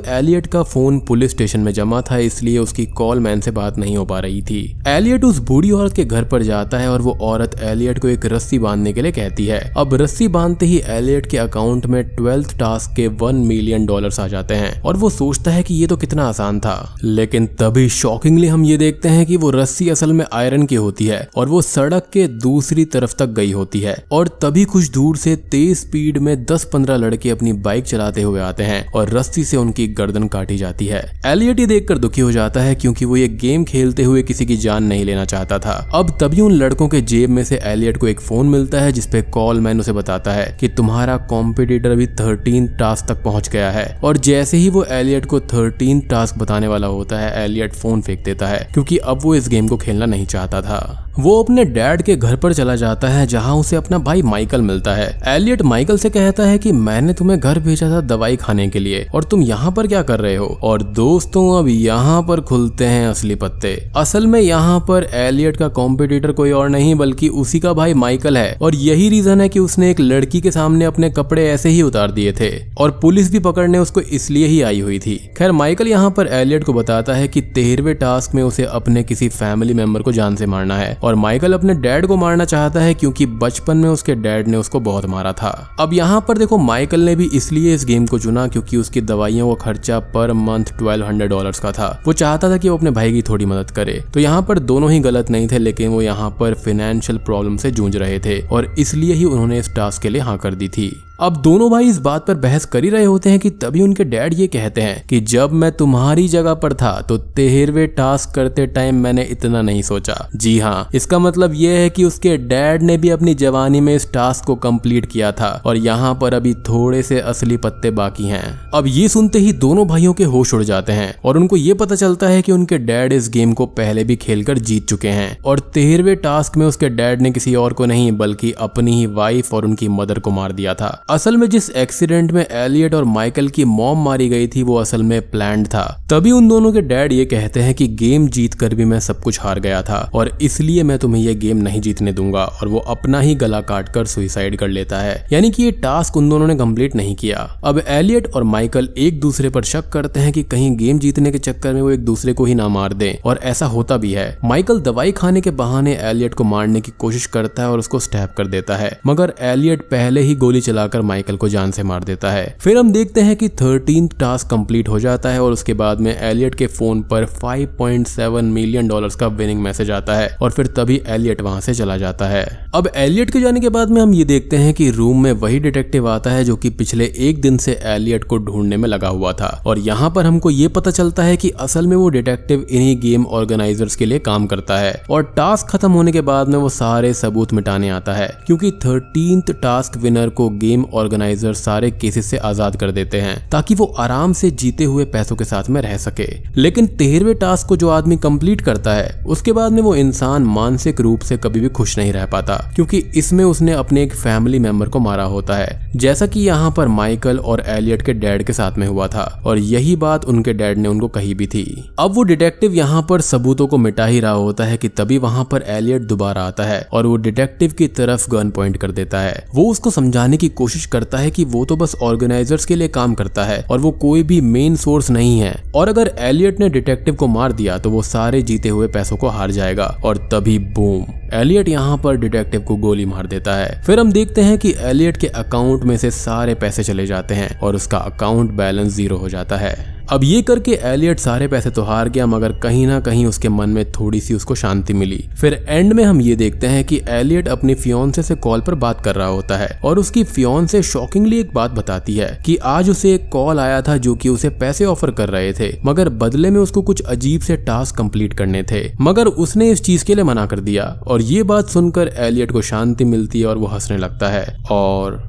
एलियट 0.07 0.47
का 0.47 0.63
फ़ोन 0.63 0.99
पुलिस 0.99 1.31
स्टेशन 1.31 1.59
में 1.59 1.71
जमा 1.73 2.01
था, 2.01 2.17
इसलिए 2.19 2.57
उसकी 2.59 2.85
कॉल 2.87 3.19
मैन 3.19 3.39
से 3.41 3.51
बात 3.51 3.77
नहीं 3.77 3.97
हो 3.97 4.05
पा 4.05 4.19
रही 4.19 4.41
थी। 4.41 4.70
एलियट 4.87 5.23
उस 5.23 5.37
बूढ़ी 5.39 5.71
औरत 5.71 5.93
के 5.93 6.03
घर 6.05 6.23
पर 6.23 6.43
जाता 6.43 6.77
है 6.77 6.89
और 6.89 7.01
वो 7.01 7.17
औरत 7.21 7.59
एलियट 7.61 7.99
को 7.99 8.07
एक 8.07 8.25
रस्सी 8.25 8.59
बांधने 8.59 8.93
के 8.93 9.01
लिए 9.01 9.11
कहती 9.11 9.45
है। 9.45 9.59
अब 9.77 9.93
रस्सी 9.93 10.27
बांधते 10.27 10.65
ही 10.65 10.81
एलियट 10.87 11.25
के 11.25 11.37
अकाउंट 11.37 11.85
में 11.85 12.03
ट्वेल्थ 12.07 12.57
टास्क 12.59 12.95
के 12.95 13.07
वन 13.07 13.35
मिलियन 13.35 13.85
डॉलर्स 13.85 14.19
आ 14.19 14.27
जाते 14.27 14.55
हैं 14.55 14.81
और 14.81 14.97
वो 14.97 15.09
सोचता 15.09 15.51
है 15.51 15.63
कि 15.63 15.73
ये 15.73 15.87
तो 15.87 15.97
कितना 15.97 16.23
आसान 16.23 16.59
था। 16.59 16.95
लेकिन 17.03 17.47
तभी 17.59 17.87
शॉकिंगली 17.89 18.47
हम 18.47 18.65
ये 18.65 18.77
देखते 18.77 19.09
हैं 19.09 19.25
कि 19.25 19.37
वो 19.37 19.49
रस्सी 19.51 19.89
असल 19.89 20.13
में 20.13 20.25
आयरन 20.33 20.65
की 20.65 20.75
होती 20.75 21.05
है 21.05 21.27
और 21.35 21.49
वो 21.49 21.61
सड़क 21.61 22.09
के 22.13 22.27
दूसरी 22.27 22.85
तरफ़ 22.85 23.15
तक 23.19 23.29
गई 23.31 23.51
होती 23.51 23.79
है 23.79 23.95
और 24.11 24.27
तभी 24.41 24.65
कुछ 24.65 24.89
दूर 24.91 25.17
से 25.17 25.35
तेज 25.51 25.77
स्पीड 25.77 26.17
में 26.17 26.45
10-15 26.45 26.97
लड़के 26.97 27.29
अपनी 27.29 27.53
बाइक 27.53 27.85
चलाते 27.85 28.21
हुए 28.21 28.39
आते 28.39 28.63
हैं 28.63 28.85
और 28.91 29.09
रस्सी 29.09 29.43
से 29.43 29.57
उनकी 29.57 29.87
गर्दन 29.87 30.27
काटी 30.27 30.57
जाती 30.57 30.85
है। 30.85 31.03
एलियट 31.25 31.59
ये 31.59 31.65
देखकर 31.65 31.97
दुखी 31.97 32.21
हो 32.21 32.31
जाता 32.31 32.61
है 32.61 32.75
क्योंकि 32.75 33.05
वो 33.05 33.17
ये 33.17 33.27
गेम 33.41 33.63
खेलते 33.63 34.03
हुए 34.03 34.23
किसी 34.23 34.45
की 34.45 34.57
जान 34.61 34.83
नहीं 34.83 35.05
लेना 35.05 35.25
चाहता 35.25 35.59
था। 35.59 35.73
अब 35.93 36.17
तभी 36.21 36.41
उन 36.41 36.51
लड़कों 36.51 36.87
के 36.87 37.01
जेब 37.03 37.29
में 37.29 37.43
से 37.43 37.59
एलियट 37.63 37.97
को 37.97 38.07
एक 38.07 38.19
फ़ोन 38.19 38.47
मिलता 38.47 38.81
है, 38.81 38.91
जिसपे 38.91 39.21
कॉल 39.21 39.59
मैन 39.59 39.79
उसे 39.79 39.91
बताता 39.91 40.31
है 40.31 40.45
कि 40.59 40.67
तुम्हारा 40.67 41.17
कॉम्पिटिटर 41.17 41.91
अभी 41.91 42.07
थर्टीन 42.07 42.67
टास्क 42.67 43.07
तक 43.07 43.23
पहुँच 43.23 43.49
गया 43.49 43.71
है। 43.71 43.99
और 44.03 44.17
जैसे 44.17 44.57
ही 44.57 44.69
वो 44.69 44.83
एलियट 44.83 45.25
को 45.25 45.39
थर्टीन 45.39 45.99
टास्क 46.01 46.37
बताने 46.37 46.67
वाला 46.67 46.87
होता 46.87 47.19
है, 47.19 47.43
एलियट 47.43 47.73
फ़ोन 47.73 48.01
फेंक 48.01 48.23
देता 48.23 48.47
है, 48.47 48.67
क्योंकि 48.73 48.97
अब 48.97 49.19
वो 49.23 49.35
इस 49.35 49.47
गेम 49.49 49.67
को 49.67 49.77
खेलना 49.77 50.05
नहीं 50.05 50.25
चाहता 50.25 50.61
था। 50.61 51.07
वो 51.19 51.43
अपने 51.43 51.65
डैड 51.65 52.01
के 52.01 52.15
घर 52.15 52.35
पर 52.35 52.53
चला 52.53 52.75
जाता 52.75 53.07
है, 53.07 53.27
जहाँ 53.27 53.55
उसे 53.55 53.75
अपना 53.75 53.97
भाई 53.97 54.21
माइकल 54.21 54.61
मिलता 54.61 54.93
है। 54.93 55.19
एलियट 55.27 55.61
माइकल 55.61 55.97
से 55.97 56.09
कहता 56.09 56.43
है 56.43 56.57
कि 56.57 56.71
मैंने 56.71 57.13
तुम्हें 57.13 57.39
घर 57.39 57.59
भेजा 57.59 57.89
था 57.89 58.01
दवाई 58.01 58.35
खाने 58.35 58.67
के 58.69 58.79
लिए, 58.79 59.07
और 59.15 59.23
तुम 59.23 59.41
यहाँ 59.41 59.71
पर 59.71 59.87
क्या 59.87 60.01
कर 60.01 60.19
रहे 60.19 60.35
हो? 60.35 60.59
और 60.63 60.83
दोस्तों, 60.83 61.59
अब 61.59 61.67
यहाँ 61.67 62.21
पर 62.21 62.41
खुलते 62.41 62.85
हैं 62.85 63.07
असली 63.07 63.35
पत्ते। 63.35 63.91
असल 63.95 64.27
में 64.27 64.40
यहाँ 64.41 64.79
पर 64.79 65.07
एलियट 65.13 65.57
का 65.57 65.67
कॉम्पिटिटर 65.67 66.31
कोई 66.31 66.51
और 66.51 66.69
नहीं, 66.69 66.95
बल्कि 66.95 67.29
उसी 67.29 67.59
का 67.59 67.73
भाई 67.73 67.93
माइकल 67.93 68.37
है। 68.37 68.57
और 68.61 68.75
यही 68.75 69.09
रीजन 69.09 69.41
है 69.41 69.49
कि 69.49 69.59
उसने 69.59 69.89
एक 69.91 69.99
लड़की 69.99 70.41
के 70.41 70.51
सामने 70.51 70.85
अपने 70.85 71.09
कपड़े 71.09 71.47
ऐसे 71.49 71.69
ही 71.69 71.81
उतार 71.81 72.11
दिए 72.11 72.33
थे। 72.33 72.49
और 72.77 72.91
पुलिस 72.91 73.31
भी 73.31 73.39
पकड़ने 73.39 73.77
उसको 73.77 74.01
इसलिए 74.01 74.47
ही 74.47 74.61
आई 74.61 74.79
हुई 74.79 74.99
थी। 74.99 75.15
खैर, 75.37 75.51
माइकल 75.51 75.87
यहाँ 75.87 76.11
पर 76.11 76.27
एलियट 76.27 76.63
को 76.63 76.73
बताता 76.73 77.13
है 77.13 77.27
कि 77.27 77.41
तेरहवे 77.41 77.93
टास्क 77.93 78.35
में 78.35 78.43
उसे 78.43 78.63
अपने 78.63 79.03
किसी 79.03 79.29
फैमिली 79.29 79.73
मेंबर 79.73 80.01
को 80.01 80.11
जान 80.11 80.35
से 80.35 80.45
मारना 80.45 80.77
है। 80.77 80.97
और 81.03 81.15
माइकल 81.15 81.53
अपने 81.53 81.73
डैड 81.73 82.05
को 82.05 82.17
मारना 82.17 82.45
चाहता 82.45 82.79
है 82.79 82.93
क्योंकि 82.93 83.25
बचपन 83.25 83.77
में 83.77 83.89
उसके 83.89 84.15
डैड 84.15 84.47
ने 84.47 84.57
उसको 84.57 84.79
बहुत 84.79 85.05
मारा 85.05 85.31
था। 85.33 85.75
अब 85.79 85.93
यहाँ 85.93 86.19
पर 86.27 86.37
देखो, 86.37 86.57
माइकल 86.57 86.99
ने 86.99 87.15
भी 87.15 87.29
इसलिए 87.33 87.73
इस 87.75 87.85
गेम 87.85 88.05
को 88.05 88.19
चुना 88.19 88.47
क्योंकि 88.47 88.77
उसकी 88.77 89.01
दवाइयों 89.01 89.55
का 89.55 89.63
खर्चा 89.63 89.99
per 89.99 90.33
month 90.33 90.65
twelve 90.77 91.05
hundred 91.05 91.29
dollar 91.29 91.51
का 91.63 91.71
था। 91.71 91.87
वो 92.07 92.13
चाहता 92.13 92.49
था 92.49 92.57
कि 92.57 92.69
वो 92.69 92.77
अपने 92.77 92.91
भाई 92.91 93.11
की 93.11 93.21
थोड़ी 93.21 93.45
मदद 93.45 93.71
करे। 93.71 93.93
तो 94.13 94.19
यहाँ 94.19 94.30
पर 94.41 94.59
दोनों 94.59 94.91
ही 94.91 94.99
गलत 94.99 95.29
नहीं 95.29 95.47
थे, 95.47 95.57
लेकिन 95.57 95.89
वो 95.89 96.01
यहाँ 96.01 96.29
पर 96.39 96.53
फाइनेंशियल 96.55 97.19
प्रॉब्लम 97.19 97.57
से 97.57 97.71
जूझ 97.71 97.95
रहे 97.95 98.19
थे 98.19 98.39
और 98.47 98.73
इसलिए 98.79 99.13
ही 99.13 99.25
उन्होंने 99.25 99.59
इस 99.59 99.73
टास्क 99.75 100.01
के 100.01 100.09
लिए 100.09 100.21
हाँ 100.21 100.37
कर 100.37 100.55
दी 100.55 100.69
थी। 100.69 100.91
अब 101.21 101.35
दोनों 101.37 101.69
भाई 101.71 101.87
इस 101.87 101.97
बात 101.97 102.25
पर 102.27 102.35
बहस 102.35 102.63
कर 102.65 102.83
ही 102.83 102.89
रहे 102.89 103.05
होते 103.05 103.29
हैं 103.29 103.39
कि 103.39 103.49
तभी 103.61 103.81
उनके 103.81 104.03
डैड 104.03 104.33
ये 104.33 104.45
कहते 104.47 104.81
हैं 104.81 105.03
कि 105.07 105.19
जब 105.23 105.51
मैं 105.53 105.71
तुम्हारी 105.71 106.27
जगह 106.27 106.53
पर 106.53 106.73
था 106.73 106.91
तो 107.01 107.17
तेरहवे 107.17 107.85
टास्क 107.87 108.33
करते 108.35 108.65
टाइम 108.67 108.95
मैंने 108.95 109.23
इतना 109.23 109.61
नहीं 109.61 109.81
सोचा। 109.81 110.15
जी 110.35 110.57
हाँ 110.59 110.89
इसका 110.95 111.19
मतलब 111.19 111.53
ये 111.55 111.77
है 111.77 111.89
कि 111.89 112.03
उसके 112.03 112.35
डैड 112.37 112.83
ने 112.83 112.95
भी 112.97 113.09
अपनी 113.09 113.33
जवानी 113.33 113.81
में 113.81 113.93
इस 113.95 114.11
टास्क 114.13 114.45
को 114.45 114.55
कंप्लीट 114.55 115.05
किया 115.05 115.31
था 115.31 115.49
और 115.65 115.77
यहाँ 115.77 116.13
पर 116.21 116.33
अभी 116.33 116.53
थोड़े 116.69 117.03
से 117.03 117.19
असली 117.21 117.57
पत्ते 117.57 117.91
बाकी 117.91 118.25
हैं। 118.25 118.43
अब 118.73 118.87
ये 118.87 119.07
सुनते 119.07 119.39
ही 119.39 119.53
दोनों 119.59 119.87
भाइयों 119.87 120.13
के 120.13 120.23
होश 120.23 120.53
उड़ 120.53 120.63
जाते 120.63 120.93
हैं 120.93 121.13
और 121.25 121.37
उनको 121.37 121.57
ये 121.57 121.73
पता 121.73 121.95
चलता 121.95 122.27
है 122.27 122.41
कि 122.41 122.51
उनके 122.51 122.77
डैड 122.79 123.13
इस 123.13 123.29
गेम 123.29 123.53
को 123.53 123.65
पहले 123.75 124.03
भी 124.03 124.15
खेलकर 124.15 124.57
जीत 124.61 124.87
चुके 124.87 125.09
हैं 125.09 125.37
और 125.41 125.59
तेरहवे 125.73 126.15
टास्क 126.25 126.57
में 126.57 126.65
उसके 126.65 126.89
डैड 126.89 127.21
ने 127.21 127.31
किसी 127.31 127.55
और 127.55 127.73
को 127.73 127.85
नहीं, 127.85 128.11
बल्कि 128.11 128.51
अपनी 128.59 128.95
ही 128.95 129.05
वाइफ 129.13 129.53
और 129.53 129.65
उनकी 129.65 129.87
मदर 129.91 130.19
को 130.19 130.31
मार 130.31 130.51
दिया 130.51 130.73
था। 130.73 131.03
असल 131.11 131.37
में 131.37 131.47
जिस 131.49 131.69
एक्सीडेंट 131.69 132.31
में 132.31 132.45
एलियट 132.45 132.93
और 132.95 133.03
माइकल 133.03 133.47
की 133.47 133.63
मॉम 133.65 134.03
मारी 134.03 134.27
गई 134.29 134.47
थी, 134.47 134.61
वो 134.63 134.75
असल 134.75 135.01
में 135.03 135.29
प्लान 135.31 135.63
था। 135.65 135.83
तभी 136.09 136.31
उन 136.31 136.47
दोनों 136.47 136.71
के 136.73 136.81
डैड 136.81 137.13
ये 137.13 137.25
कहते 137.25 137.59
हैं 137.59 137.73
कि 137.75 137.87
गेम 137.95 138.27
जीत 138.27 138.53
कर 138.53 138.75
भी 138.75 138.85
मैं 138.85 138.99
सब 138.99 139.19
कुछ 139.21 139.39
हार 139.41 139.59
गया 139.59 139.81
था 139.81 139.97
और 140.13 140.31
इसलिए 140.41 140.83
मैं 140.83 140.97
तुम्हें 140.99 141.21
ये 141.21 141.33
गेम 141.35 141.57
नहीं 141.57 141.81
जीतने 141.81 142.13
दूँगा 142.13 142.43
और 142.43 142.67
वो 142.67 142.79
अपना 142.89 143.19
ही 143.19 143.33
गला 143.35 143.59
काट 143.61 143.89
कर 143.89 144.05
सुइसाइड 144.05 144.55
कर 144.57 144.67
लेता 144.67 144.99
है। 144.99 145.27
यानी 145.33 145.49
कि 145.51 145.63
ये 145.63 145.71
टास्क 145.81 146.17
उन 146.17 146.29
दोनों 146.29 146.47
ने 146.47 146.55
कंप्लीट 146.55 146.95
नहीं 146.95 147.15
किया। 147.15 147.39
अब 147.63 147.81
एलियट 147.87 148.27
और 148.27 148.43
माइकल 148.43 148.89
एक 148.97 149.19
दूसरे 149.19 149.49
पर 149.49 149.63
शक 149.63 149.89
करते 149.89 150.19
हैं 150.19 150.31
कि 150.33 150.43
कहीं 150.43 150.75
गेम 150.77 150.99
जीतने 150.99 151.31
के 151.31 151.39
चक्कर 151.39 151.73
में 151.73 151.81
वो 151.81 151.91
एक 151.91 152.05
दूसरे 152.05 152.33
को 152.33 152.45
ही 152.45 152.55
ना 152.55 152.67
मार 152.67 152.93
दे, 152.93 153.11
और 153.25 153.39
ऐसा 153.43 153.65
होता 153.65 153.97
भी 153.97 154.13
है। 154.13 154.37
माइकल 154.43 154.79
दवाई 154.79 155.11
खाने 155.11 155.41
के 155.41 155.51
बहाने 155.57 155.97
एलियट 156.03 156.33
को 156.33 156.43
मारने 156.43 156.81
की 156.81 156.91
कोशिश 156.99 157.25
करता 157.25 157.63
है 157.63 157.69
और 157.69 157.79
उसको 157.79 157.99
स्टैप 157.99 158.33
कर 158.37 158.47
देता 158.47 158.77
है। 158.77 158.91
मगर 159.07 159.33
एलियट 159.41 159.81
पहले 159.81 160.21
ही 160.21 160.35
गोली 160.35 160.61
चलाकर 160.61 160.99
माइकल 161.01 161.35
को 161.35 161.49
जान 161.49 161.71
से 161.71 161.83
मार 161.83 162.03
देता 162.03 162.31
है। 162.31 162.55
फिर 162.59 162.77
हम 162.77 162.91
देखते 162.91 163.21
हैं 163.21 163.35
कि 163.35 163.49
थर्टीन 163.51 164.07
टास्क 164.19 164.49
कंप्लीट 164.49 164.89
हो 164.89 164.99
जाता 164.99 165.29
है 165.29 165.41
और 165.43 165.51
उसके 165.51 165.73
बाद 165.73 165.99
में 165.99 166.11
एलियट 166.13 166.55
के 166.55 166.67
फ़ोन 166.67 167.01
पर 167.03 167.25
5.7 167.35 168.43
मिलियन 168.43 168.87
डॉलर्स 168.87 169.15
का 169.15 169.27
विनिंग 169.27 169.61
मैसेज 169.61 169.91
आता 169.91 170.15
है 170.15 170.29
और 170.41 170.51
फिर 170.51 170.67
तभी 170.67 171.01
एलियट 171.07 171.41
वहाँ 171.41 171.61
से 171.61 171.73
चला 171.73 171.97
जाता 171.97 172.27
है। 172.27 172.45
अब 172.75 172.89
एलियट 172.95 173.29
के 173.29 173.39
जाने 173.41 173.59
के 173.59 173.69
बाद 173.69 173.89
में 173.89 174.01
हम 174.01 174.13
ये 174.13 174.23
देखते 174.25 174.57
हैं 174.57 174.73
कि 174.73 174.89
रूम 174.91 175.23
में 175.23 175.31
वही 175.33 175.59
डिटेक्टिव 175.59 176.07
आता 176.09 176.31
है 176.31 176.43
जो 176.43 176.55
कि 176.55 176.69
पिछले 176.71 177.11
एक 177.19 177.41
दिन 177.41 177.57
से 177.57 177.79
एलियट 177.85 178.23
को 178.23 178.37
ढूँढने 178.37 178.77
में 178.77 178.87
लगा 178.89 179.07
हुआ 179.07 179.33
था। 179.33 179.49
और 179.65 179.79
यहाँ 179.79 180.09
पर 180.09 180.25
हमको 180.25 180.49
ये 180.49 180.67
पता 180.69 180.91
चलता 180.91 181.23
है 181.23 181.37
कि 181.37 181.49
असल 181.59 181.87
में 181.87 181.95
वो 181.97 182.09
डिटेक्टिव 182.09 182.65
इन्हीं 182.69 182.99
गेम 183.01 183.25
ऑर्गेनाइजर्स 183.25 183.95
के 183.95 184.05
लिए 184.05 184.19
काम 184.19 184.45
करता 184.45 184.77
है। 184.77 184.93
और 185.09 185.23
टास्क 185.35 185.67
खत्म 185.67 185.91
होने 185.91 186.11
के 186.11 186.21
बाद 186.21 186.47
में 186.47 186.57
वो 186.57 186.69
सारे 186.69 187.13
सबूत 187.13 187.53
मिटाने 187.53 187.89
आता 187.89 188.13
है, 188.13 188.27
क्योंकि 188.45 188.71
थर्टीन 188.85 189.41
टास्क 189.51 189.97
विनर 189.97 190.29
को 190.29 190.49
गेम 190.51 190.80
ऑर्गेनाइजर 190.93 191.53
सारे 191.53 191.91
केसेस 191.91 192.25
से 192.25 192.37
आज़ाद 192.39 192.75
कर 192.75 192.91
देते 192.91 193.21
हैं, 193.21 193.35
ताकि 193.49 193.75
वो 193.75 193.85
आराम 193.99 194.33
से 194.33 194.51
जीते 194.51 194.83
हुए 194.83 195.05
पैसों 195.07 195.35
के 195.35 195.43
साथ 195.43 195.69
में 195.69 195.81
रह 195.81 195.97
सके। 195.97 196.27
लेकिन 196.57 196.87
तेरहवे 196.97 197.33
टास्क 197.33 197.67
को 197.67 197.77
जो 197.77 197.89
आदमी 197.89 198.17
कंप्लीट 198.17 198.61
करता 198.61 198.93
है, 198.93 199.23
उसके 199.27 199.51
बाद 199.51 199.71
में 199.71 199.81
वो 199.81 199.95
इंसान 199.95 200.43
मानसिक 200.51 201.01
रूप 201.01 201.21
से 201.21 201.37
कभी 201.37 201.59
भी 201.59 201.69
खुश 201.69 201.97
नहीं 201.97 202.13
रह 202.13 202.25
पाता, 202.25 202.55
क्योंकि 202.75 202.97
इसमें 203.15 203.43
उसने 203.43 203.73
अपने 203.73 204.03
एक 204.03 204.15
फैमिली 204.15 204.59
मेंबर 204.59 204.89
को 204.89 204.99
मारा 204.99 205.23
होता 205.25 205.55
है। 205.55 205.89
जैसा 205.95 206.25
कि 206.25 206.39
यहाँ 206.39 206.71
पर 206.71 206.87
माइकल 206.87 207.39
और 207.39 207.63
एलियट 207.67 208.01
के 208.01 208.13
डैड 208.13 208.43
के 208.43 208.53
साथ 208.53 208.77
में 208.77 208.87
हुआ 208.87 209.07
था, 209.07 209.23
और 209.45 209.57
यही 209.57 209.95
बात 209.95 210.25
उनके 210.25 210.53
डैड 210.53 210.77
ने 210.77 210.89
उनको 210.89 211.07
कही 211.09 211.33
भी 211.33 211.47
थी। 211.47 211.63
अब 211.99 212.13
वो 212.13 212.23
डिटेक्टिव 212.23 212.73
यहाँ 212.73 213.01
पर 213.01 213.21
सबूतों 213.21 213.67
को 213.67 213.77
मिटा 213.77 214.05
ही 214.05 214.19
रहा 214.19 214.31
होता 214.31 214.63
है 214.63 214.77
कि 214.77 214.87
तभी 214.89 215.17
वहाँ 215.17 215.43
पर 215.51 215.63
एलियट 215.67 216.01
दोबारा 216.01 216.43
आता 216.43 216.63
है, 216.63 216.81
और 216.93 217.05
वो 217.05 217.15
डिटेक्टिव 217.17 217.71
की 217.71 217.87
तरफ़ 217.89 218.29
गन 218.31 218.49
पॉइंट 218.49 218.77
कर 218.77 218.91
देता 218.91 219.19
है। 219.19 219.43
वो 219.55 219.63
उसको 219.65 219.89
समझाने 219.91 220.37
की 220.37 220.47
कोशिश 220.51 220.70
करता 220.87 221.17
है 221.17 221.31
कि 221.31 221.45
वो 221.45 221.63
तो 221.65 221.75
बस 221.75 221.95
ऑर्गेनाइजर्स 222.01 222.65
के 222.65 222.75
लिए 222.75 222.87
काम 222.87 223.13
करता 223.13 223.43
है 223.43 223.61
और 223.61 223.79
वो 223.79 223.91
कोई 223.91 224.23
भी 224.23 224.39
मेन 224.41 224.75
सोर्स 224.75 225.09
नहीं 225.11 225.39
है। 225.39 225.53
और 225.75 225.89
अगर 225.89 226.13
एलियट 226.19 226.59
ने 226.59 226.69
डिटेक्टिव 226.69 227.15
को 227.15 227.27
मार 227.27 227.51
दिया 227.51 227.77
तो 227.77 227.89
वो 227.89 228.01
सारे 228.01 228.41
जीते 228.41 228.69
हुए 228.69 228.87
पैसों 228.87 229.17
को 229.17 229.27
हार 229.27 229.51
जाएगा। 229.51 229.85
और 230.05 230.17
तभी 230.33 230.57
बूम 230.59 231.05
एलियट 231.33 231.69
यहाँ 231.69 231.97
पर 231.97 232.17
डिटेक्टिव 232.17 232.61
को 232.61 232.75
गोली 232.75 233.05
मार 233.05 233.27
देता 233.27 233.55
है। 233.55 233.81
फिर 233.83 233.99
हम 233.99 234.11
देखते 234.11 234.41
हैं 234.41 234.57
कि 234.57 234.73
एलियट 234.79 235.17
के 235.17 235.27
अकाउंट 235.27 235.83
में 235.83 235.95
से 235.97 236.11
सारे 236.11 236.55
पैसे 236.55 236.83
चले 236.83 237.05
जाते 237.05 237.35
हैं 237.35 237.59
और 237.59 237.75
उसका 237.75 237.97
अकाउंट 237.97 238.51
बैलेंस 238.51 238.93
ज़ीरो 238.93 239.17
हो 239.17 239.29
जाता 239.29 239.57
है। 239.57 240.00
अब 240.11 240.23
ये 240.23 240.41
करके 240.41 240.71
एलियट 240.83 241.19
सारे 241.19 241.47
पैसे 241.47 241.69
तो 241.69 241.81
हार 241.81 242.09
गया, 242.09 242.25
मगर 242.27 242.53
कहीं 242.53 242.85
ना 242.87 242.99
कहीं 242.99 243.25
उसके 243.25 243.49
मन 243.49 243.69
में 243.69 243.91
थोड़ी 243.91 244.19
सी 244.21 244.33
उसको 244.33 244.55
शांति 244.55 244.93
मिली। 244.93 245.17
फिर 245.41 245.53
एंड 245.69 245.93
में 245.93 246.03
हम 246.03 246.19
ये 246.21 246.35
देखते 246.35 246.67
हैं 246.67 246.83
कि 246.85 246.99
एलियट 247.09 247.47
अपनी 247.47 247.75
फियोन्से 247.75 248.23
से 248.23 248.35
कॉल 248.37 248.61
पर 248.61 248.75
बात 248.75 249.01
कर 249.01 249.15
रहा 249.15 249.27
होता 249.27 249.57
है, 249.57 249.79
और 249.83 249.99
उसकी 249.99 250.23
फियोन्से 250.23 250.81
शॉकिंगली 250.83 251.39
एक 251.39 251.53
बात 251.53 251.71
बताती 251.71 252.15
है 252.15 252.27
कि 252.45 252.57
आज 252.57 252.89
उसे 252.89 253.13
एक 253.15 253.29
कॉल 253.29 253.59
आया 253.59 253.81
था 253.81 253.97
जो 253.97 254.15
कि 254.15 254.29
उसे 254.29 254.49
पैसे 254.49 254.85
ऑफ़र 254.85 255.11
कर 255.11 255.29
रहे 255.29 255.53
थे, 255.53 255.71
मगर 255.85 256.09
बदले 256.17 256.49
में 256.49 256.59
उसको 256.59 256.81
कुछ 256.81 257.01
अजीब 257.01 257.41
से 257.41 257.57
टास्क 257.63 257.97
कंप्लीट 257.97 258.33
करने 258.33 258.63
थे। 258.63 258.83
मगर 259.01 259.27
उसने 259.27 259.71
इस 259.71 259.83
चीज़ 259.83 260.05
के 260.05 260.15
लिए 260.15 260.23
मना 260.23 260.45
कर 260.45 260.59
दिया, 260.59 260.85
और 261.07 261.21
ये 261.21 261.43
बात 261.45 261.69
सुनकर 261.69 262.13
एलियट 262.19 262.51
को 262.51 262.61
शांति 262.63 263.05
मिलती 263.05 263.39
है 263.39 263.45
और 263.45 263.57
वो 263.57 263.67
हंसने 263.67 263.97
लगता 263.97 264.29
है, 264.29 264.45
और 264.71 265.21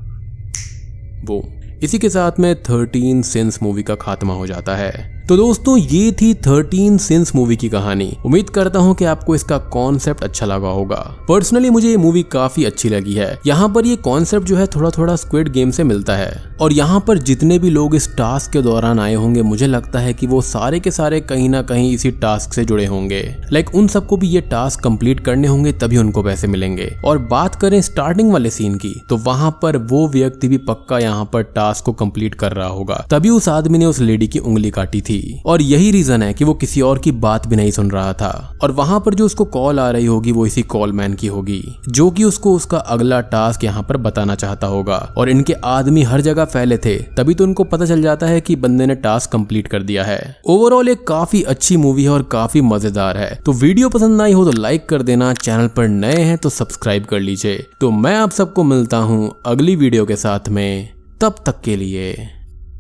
वो 1.25 1.43
इसी 1.83 1.99
के 1.99 2.09
साथ 2.11 2.33
में 2.41 2.63
थर्टीन 2.63 3.23
सेंस 3.23 3.63
मूवी 3.63 3.83
का 3.83 3.95
खात्मा 3.95 4.35
हो 4.35 4.47
जाता 4.47 4.77
है। 4.77 5.12
तो 5.29 5.37
दोस्तों, 5.37 5.77
ये 5.79 6.11
थी 6.13 6.33
थर्टीन 6.37 6.97
सिंस 6.99 7.35
मूवी 7.37 7.57
की 7.57 7.69
कहानी। 7.69 8.11
उम्मीद 8.27 8.49
करता 8.51 8.79
हूँ 8.79 8.95
कि 8.95 9.05
आपको 9.05 9.35
इसका 9.35 9.59
कॉन्सेप्ट 9.73 10.23
अच्छा 10.25 10.47
लगा 10.47 10.69
होगा। 10.69 10.97
पर्सनली 11.29 11.71
मुझे 11.71 11.89
ये 11.89 11.97
मूवी 11.97 12.23
काफ़ी 12.23 12.65
अच्छी 12.65 12.89
लगी 12.89 13.13
है। 13.15 13.39
यहाँ 13.47 13.69
पर 13.69 13.87
ये 13.87 13.97
कॉन्सेप्ट 13.97 14.47
जो 14.47 14.57
है 14.57 14.67
थोड़ा 14.67 14.91
थोड़ा 14.91 15.15
स्क्विड 15.17 15.49
गेम 15.49 15.71
से 15.71 15.85
मिलता 15.85 16.17
है। 16.17 16.33
और 16.61 16.73
यहाँ 16.73 16.99
पर 17.01 17.19
जितने 17.21 17.59
भी 17.59 17.71
लोग 17.71 17.95
इस 17.95 18.09
टास्क 18.17 18.53
के 18.53 18.63
दौरान 18.63 19.01
आए 19.01 19.15
होंगे, 19.15 19.43
मुझे 19.43 19.67
लगता 19.67 19.99
है 19.99 20.13
कि 20.15 20.27
वो 20.27 20.41
सारे 20.41 20.81
के 20.81 20.91
सारे 20.91 21.21
कहीं 21.21 21.49
ना 21.49 21.63
कहीं 21.63 21.93
इसी 21.95 22.11
टास्क 22.11 22.53
से 22.53 22.65
जुड़े 22.65 22.87
होंगे। 22.87 23.23
लाइक 23.53 23.75
उन 23.75 23.89
सबको 23.89 24.17
भी 24.17 24.29
ये 24.29 24.41
टास्क 24.41 24.81
कंप्लीट 24.81 25.21
करने 25.21 25.49
होंगे, 25.49 25.73
तभी 25.73 25.97
उनको 25.97 26.23
पैसे 26.23 26.47
मिलेंगे। 26.47 26.91
और 27.05 27.19
बात 27.31 27.55
करें 27.55 27.81
स्टार्टिंग 27.83 28.33
वाले 28.33 28.51
सीन 28.51 28.75
की 28.75 28.95
तो 29.09 29.17
वहाँ 29.21 29.51
पर 29.63 29.77
वो 29.87 30.07
व्यक्ति 30.09 30.49
भी 30.49 30.59
पक्का 30.65 30.99
यहाँ 30.99 31.31
पर 31.33 31.43
टास्क 31.55 31.85
को 31.85 31.93
कंप्लीट 31.95 32.35
कर 32.35 32.53
रहा 32.53 32.69
होगा। 32.69 33.05
तभी 33.11 33.31
उस 33.31 33.49
आदमी 33.49 33.79
ने 33.79 33.87
उस 33.87 34.01
लेडी 34.01 34.29
की 34.29 34.39
उंगली 34.39 34.71
काटी 34.71 35.01
थी। 35.01 35.12
थी। 35.13 35.41
और 35.47 35.63
यही 35.63 35.91
रीजन 35.91 36.23
है 36.23 36.33
कि 36.35 36.45
वो 36.45 36.55
किसी 36.55 36.81
और 36.81 36.99
की 36.99 37.13
बात 37.13 37.47
भी 37.47 37.57
नहीं 37.57 37.71
सुन 37.71 37.91
रहा 37.91 38.13
था। 38.15 38.59
और 38.63 38.73
वहाँ 38.73 39.01
पर 39.01 39.15
जो 39.15 39.27
उसको 39.27 39.45
कॉल 39.47 39.81
आ 39.81 39.91
रही 39.91 40.07
होगी, 40.07 40.33
वो 40.33 40.47
इसी 40.47 40.63
कॉल 40.65 40.93
मैन 40.93 41.15
की 41.15 41.27
होगी, 41.27 41.63
जो 41.89 42.11
कि 42.11 42.25
उसको 42.25 42.55
उसका 42.55 42.79
अगला 42.79 43.21
टास्क 43.31 43.65
यहाँ 43.65 43.83
पर 43.83 43.97
बताना 43.99 44.35
चाहता 44.35 44.67
होगा। 44.67 44.97
और 45.19 45.29
इनके 45.31 45.53
आदमी 45.67 46.03
हर 46.03 46.21
जगह 46.21 46.45
फैले 46.45 46.79
थे, 46.79 46.97
तभी 47.17 47.35
तो 47.35 47.45
उनको 47.45 47.65
पता 47.65 47.87
चल 47.87 48.03
जाता 48.03 48.27
है 48.27 48.41
कि 48.41 48.57
बंदे 48.57 48.87
ने 48.87 48.95
टास्क 48.97 49.31
कंप्लीट 49.33 49.69
कर 49.69 49.83
दिया 49.83 50.05
है। 50.05 50.21
ओवरऑल 50.47 50.89
एक 50.89 51.07
काफ़ी 51.07 51.43
अच्छी 51.45 51.77
मूवी 51.77 52.05
है 52.05 52.11
और 52.11 52.23
काफ़ी 52.33 52.61
मज़ेदार 52.63 53.19
है। 53.19 53.35
तो 53.47 53.53
वीडियो 53.55 53.89
पसंद 53.89 54.23
आई 54.23 54.33
हो 54.33 54.45
तो 54.45 54.53
लाइक 54.53 54.89
कर 54.89 55.03
देना 55.03 55.33
चैनल 55.35 55.67
पर 55.69 55.89
नए 55.89 56.21
हैं 56.21 56.37
तो 56.39 56.49
सब्सक्राइब 56.51 57.05
कर 57.05 57.21
लीजिए। 57.21 57.65
तो 57.81 57.91
मैं 57.93 58.17
आप 58.17 58.31
सबको 58.31 58.65
मिलता 58.65 58.97
हूँ 58.99 59.31
अगली 59.47 59.77
वीडियो 59.77 60.07
के 60.07 60.17
साथ 60.17 60.49
में, 60.49 60.89
तब 61.21 61.35
तक 61.47 61.61
के 61.61 61.77
लिए 61.77 62.13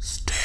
स्टे 0.02 0.41